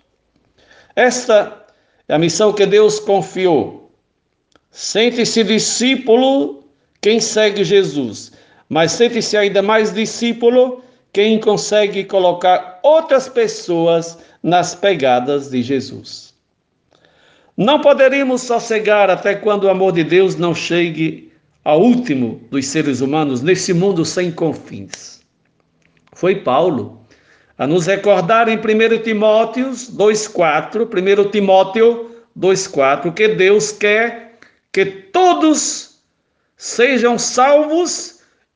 [0.95, 1.67] Esta
[2.07, 3.91] é a missão que Deus confiou.
[4.71, 6.63] Sente-se discípulo
[6.99, 8.30] quem segue Jesus,
[8.71, 16.33] mas sente-se ainda mais discípulo quem consegue colocar outras pessoas nas pegadas de Jesus.
[17.57, 21.33] Não poderíamos sossegar até quando o amor de Deus não chegue
[21.65, 25.19] ao último dos seres humanos nesse mundo sem confins.
[26.13, 27.05] Foi Paulo
[27.57, 32.09] a nos recordar em 1 Timóteo 2,4, 1 Timóteo
[32.39, 34.37] 2,4, que Deus quer
[34.71, 35.99] que todos
[36.55, 38.10] sejam salvos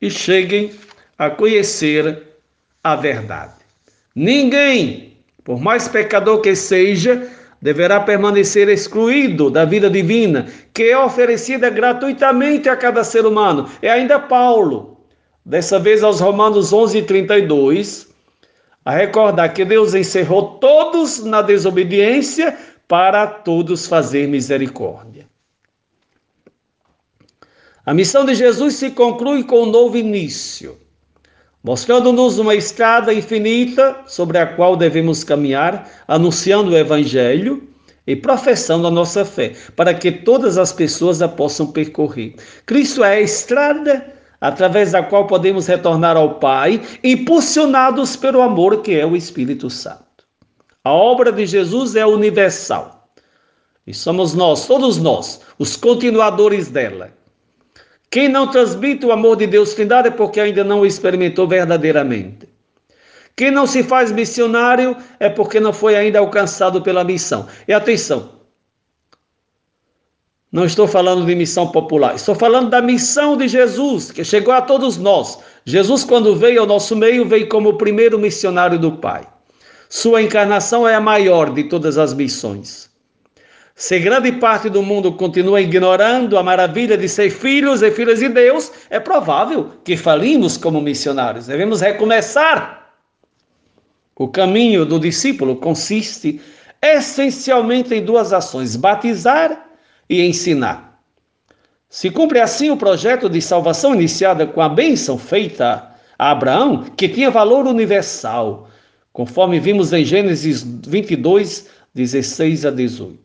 [0.06, 0.72] e cheguem
[1.18, 2.22] a conhecer
[2.84, 3.54] a verdade.
[4.16, 7.28] Ninguém, por mais pecador que seja,
[7.62, 13.68] deverá permanecer excluído da vida divina, que é oferecida gratuitamente a cada ser humano.
[13.82, 15.00] É ainda Paulo,
[15.44, 18.08] dessa vez aos Romanos 11, 32,
[18.86, 22.56] a recordar que Deus encerrou todos na desobediência
[22.88, 25.26] para todos fazer misericórdia.
[27.86, 30.78] A missão de Jesus se conclui com um novo início
[31.66, 37.68] mostrando-nos uma estrada infinita sobre a qual devemos caminhar, anunciando o Evangelho
[38.06, 42.36] e professando a nossa fé, para que todas as pessoas a possam percorrer.
[42.68, 49.00] Cristo é a estrada através da qual podemos retornar ao Pai, impulsionados pelo amor que
[49.00, 50.24] é o Espírito Santo.
[50.84, 53.10] A obra de Jesus é universal.
[53.88, 57.12] E somos nós, todos nós, os continuadores dela.
[58.16, 62.48] Quem não transmite o amor de Deus Trindade é porque ainda não o experimentou verdadeiramente.
[63.36, 67.46] Quem não se faz missionário é porque não foi ainda alcançado pela missão.
[67.68, 68.30] E atenção,
[70.50, 74.62] não estou falando de missão popular, estou falando da missão de Jesus, que chegou a
[74.62, 75.38] todos nós.
[75.66, 79.28] Jesus, quando veio ao nosso meio, veio como o primeiro missionário do Pai.
[79.90, 82.90] Sua encarnação é a maior de todas as missões.
[83.78, 88.30] Se grande parte do mundo continua ignorando a maravilha de ser filhos e filhas de
[88.30, 91.48] Deus, é provável que falimos como missionários.
[91.48, 92.94] Devemos recomeçar.
[94.16, 96.40] O caminho do discípulo consiste
[96.82, 99.66] essencialmente em duas ações: batizar
[100.10, 101.02] e ensinar.
[101.90, 107.10] Se cumpre assim o projeto de salvação iniciado com a bênção feita a Abraão, que
[107.10, 108.70] tinha valor universal,
[109.12, 113.25] conforme vimos em Gênesis 22, 16 a 18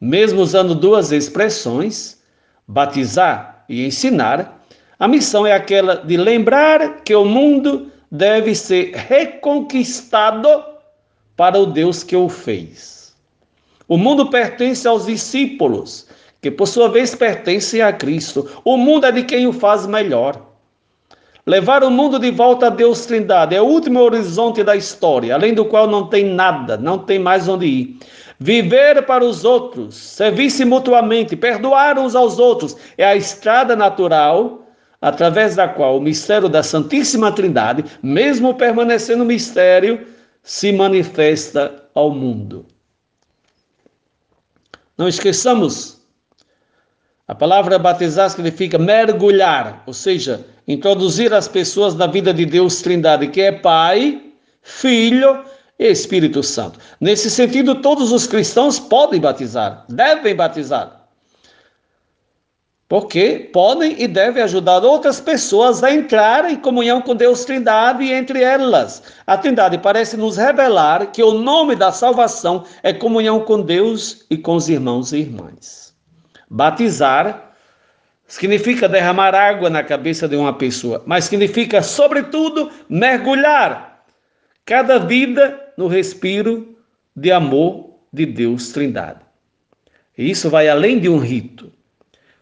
[0.00, 2.22] mesmo usando duas expressões,
[2.66, 4.60] batizar e ensinar,
[4.98, 10.48] a missão é aquela de lembrar que o mundo deve ser reconquistado
[11.36, 13.14] para o Deus que o fez.
[13.88, 16.06] O mundo pertence aos discípulos,
[16.40, 18.48] que por sua vez pertencem a Cristo.
[18.64, 20.40] O mundo é de quem o faz melhor.
[21.46, 25.52] Levar o mundo de volta a Deus Trindade é o último horizonte da história, além
[25.52, 27.98] do qual não tem nada, não tem mais onde ir.
[28.38, 34.66] Viver para os outros, servir-se mutuamente, perdoar uns aos outros é a estrada natural
[35.00, 40.06] através da qual o mistério da Santíssima Trindade, mesmo permanecendo mistério,
[40.42, 42.66] se manifesta ao mundo.
[44.96, 46.00] Não esqueçamos,
[47.28, 53.28] a palavra batizar significa mergulhar, ou seja, introduzir as pessoas na vida de Deus Trindade,
[53.28, 54.22] que é Pai,
[54.62, 55.44] Filho
[55.78, 56.78] e Espírito Santo.
[57.00, 61.04] Nesse sentido, todos os cristãos podem batizar, devem batizar
[62.88, 68.12] porque podem e devem ajudar outras pessoas a entrar em comunhão com Deus Trindade e
[68.12, 69.02] entre elas.
[69.26, 74.36] A Trindade parece nos revelar que o nome da salvação é comunhão com Deus e
[74.36, 75.94] com os irmãos e irmãs.
[76.48, 77.52] Batizar
[78.28, 83.93] significa derramar água na cabeça de uma pessoa, mas significa, sobretudo, mergulhar
[84.64, 86.76] cada vida no respiro
[87.14, 89.20] de amor de Deus Trindade.
[90.16, 91.72] E isso vai além de um rito.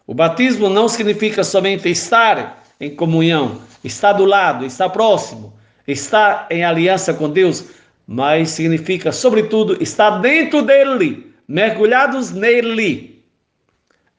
[0.05, 5.53] O batismo não significa somente estar em comunhão, estar do lado, estar próximo,
[5.87, 7.65] estar em aliança com Deus,
[8.05, 13.23] mas significa, sobretudo, estar dentro dele, mergulhados nele.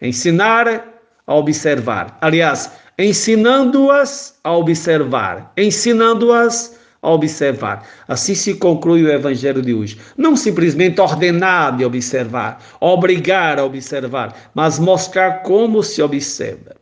[0.00, 0.94] Ensinar
[1.26, 2.18] a observar.
[2.20, 7.86] Aliás, ensinando-as a observar, ensinando-as a observar.
[8.08, 9.98] Assim se conclui o evangelho de hoje.
[10.16, 16.76] Não simplesmente ordenar de observar, obrigar a observar, mas mostrar como se observa.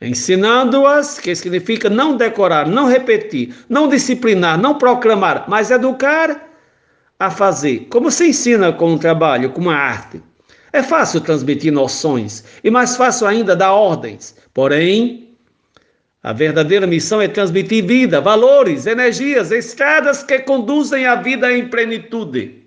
[0.00, 6.50] Ensinando-as, que significa não decorar, não repetir, não disciplinar, não proclamar, mas educar
[7.18, 7.86] a fazer.
[7.90, 10.22] Como se ensina com um trabalho, com uma arte.
[10.72, 14.34] É fácil transmitir noções e mais fácil ainda dar ordens.
[14.52, 15.23] Porém,
[16.24, 22.64] a verdadeira missão é transmitir vida, valores, energias, estradas que conduzem a vida em plenitude.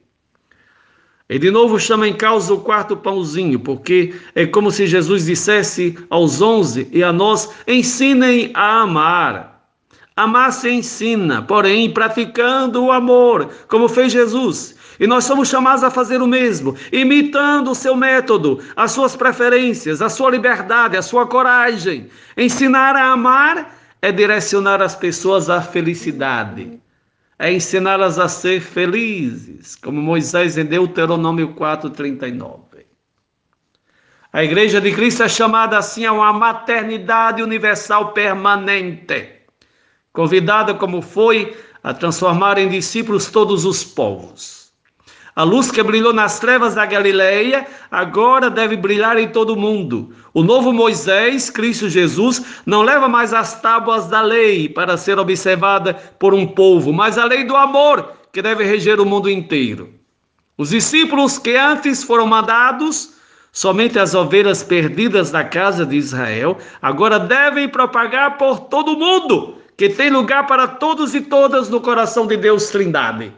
[1.28, 5.98] E de novo chama em causa o quarto pãozinho, porque é como se Jesus dissesse
[6.08, 9.68] aos onze e a nós: ensinem a amar.
[10.16, 14.76] Amar se ensina, porém praticando o amor, como fez Jesus.
[15.00, 20.02] E nós somos chamados a fazer o mesmo, imitando o seu método, as suas preferências,
[20.02, 22.10] a sua liberdade, a sua coragem.
[22.36, 26.80] Ensinar a amar é direcionar as pessoas à felicidade,
[27.40, 32.86] é ensiná-las a ser felizes, como Moisés em Deuteronômio 4:39.
[34.34, 39.30] A Igreja de Cristo é chamada assim a uma maternidade universal permanente,
[40.12, 44.67] convidada como foi a transformar em discípulos todos os povos.
[45.38, 50.12] A luz que brilhou nas trevas da Galileia agora deve brilhar em todo o mundo.
[50.34, 55.94] O novo Moisés, Cristo Jesus, não leva mais as tábuas da lei para ser observada
[56.18, 59.94] por um povo, mas a lei do amor que deve reger o mundo inteiro.
[60.58, 63.14] Os discípulos que antes foram mandados
[63.52, 69.58] somente as ovelhas perdidas da casa de Israel, agora devem propagar por todo o mundo,
[69.78, 73.32] que tem lugar para todos e todas no coração de Deus Trindade.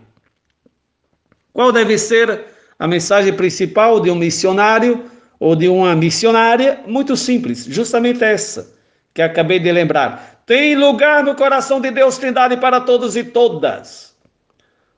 [1.54, 2.46] Qual deve ser
[2.78, 5.06] a mensagem principal de um missionário
[5.40, 6.82] ou de uma missionária?
[6.88, 8.74] Muito simples, justamente essa
[9.14, 10.42] que acabei de lembrar.
[10.46, 14.16] Tem lugar no coração de Deus Trindade para todos e todas.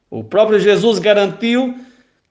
[0.10, 1.76] O próprio Jesus garantiu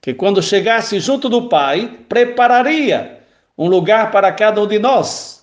[0.00, 3.20] que quando chegasse junto do Pai, prepararia
[3.56, 5.42] um lugar para cada um de nós,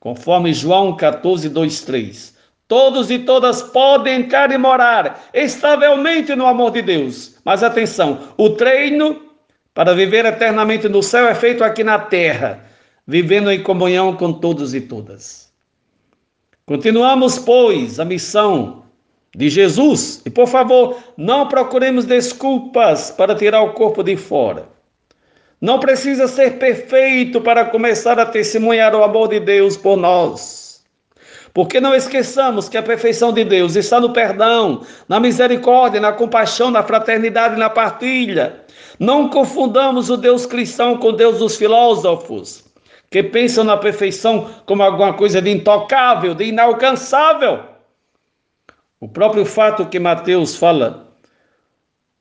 [0.00, 2.37] conforme João 14, 2, 3.
[2.68, 7.36] Todos e todas podem entrar e morar estavelmente no amor de Deus.
[7.42, 9.22] Mas atenção, o treino
[9.72, 12.62] para viver eternamente no céu é feito aqui na terra,
[13.06, 15.50] vivendo em comunhão com todos e todas.
[16.66, 18.82] Continuamos, pois, a missão
[19.34, 24.68] de Jesus e, por favor, não procuremos desculpas para tirar o corpo de fora.
[25.58, 30.67] Não precisa ser perfeito para começar a testemunhar o amor de Deus por nós.
[31.58, 36.70] Porque não esqueçamos que a perfeição de Deus está no perdão, na misericórdia, na compaixão,
[36.70, 38.60] na fraternidade e na partilha.
[38.96, 42.62] Não confundamos o Deus cristão com o Deus dos filósofos,
[43.10, 47.64] que pensam na perfeição como alguma coisa de intocável, de inalcançável.
[49.00, 51.08] O próprio fato que Mateus fala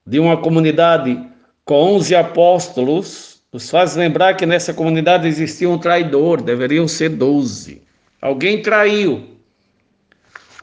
[0.03, 1.23] de uma comunidade
[1.63, 7.85] com 11 apóstolos nos faz lembrar que nessa comunidade existia um traidor, deveriam ser 12.
[8.21, 9.37] Alguém traiu.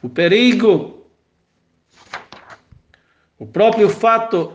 [0.03, 1.07] O perigo,
[3.39, 4.53] o próprio fato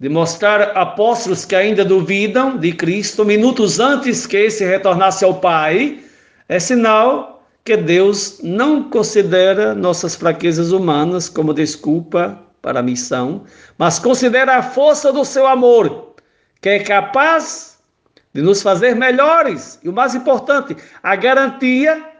[0.00, 6.00] de mostrar apóstolos que ainda duvidam de Cristo, minutos antes que esse retornasse ao Pai,
[6.48, 13.44] é sinal que Deus não considera nossas fraquezas humanas como desculpa para a missão,
[13.78, 16.14] mas considera a força do seu amor,
[16.60, 17.78] que é capaz
[18.34, 22.13] de nos fazer melhores e o mais importante, a garantia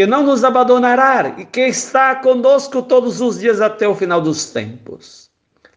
[0.00, 4.46] que não nos abandonará e que está conosco todos os dias até o final dos
[4.46, 5.28] tempos.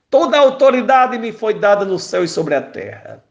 [0.10, 3.22] Toda a autoridade me foi dada no céu e sobre a terra.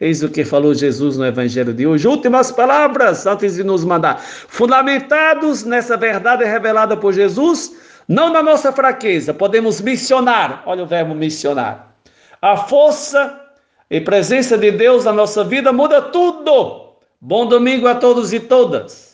[0.00, 2.08] Eis o que falou Jesus no Evangelho de hoje.
[2.08, 4.18] Últimas palavras antes de nos mandar.
[4.18, 7.76] Fundamentados nessa verdade revelada por Jesus,
[8.08, 10.62] não na nossa fraqueza, podemos missionar.
[10.64, 11.94] Olha o verbo missionar.
[12.40, 13.42] A força
[13.90, 16.94] e presença de Deus na nossa vida muda tudo.
[17.20, 19.13] Bom domingo a todos e todas.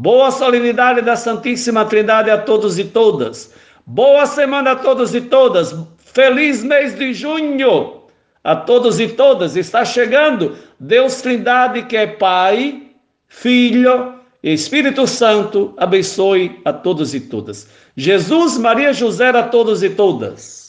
[0.00, 3.52] Boa solenidade da Santíssima Trindade a todos e todas.
[3.84, 5.74] Boa semana a todos e todas.
[5.98, 8.04] Feliz mês de junho
[8.44, 9.56] a todos e todas.
[9.56, 12.92] Está chegando Deus Trindade, que é Pai,
[13.26, 15.74] Filho e Espírito Santo.
[15.76, 17.68] Abençoe a todos e todas.
[17.96, 20.67] Jesus, Maria, José a todos e todas.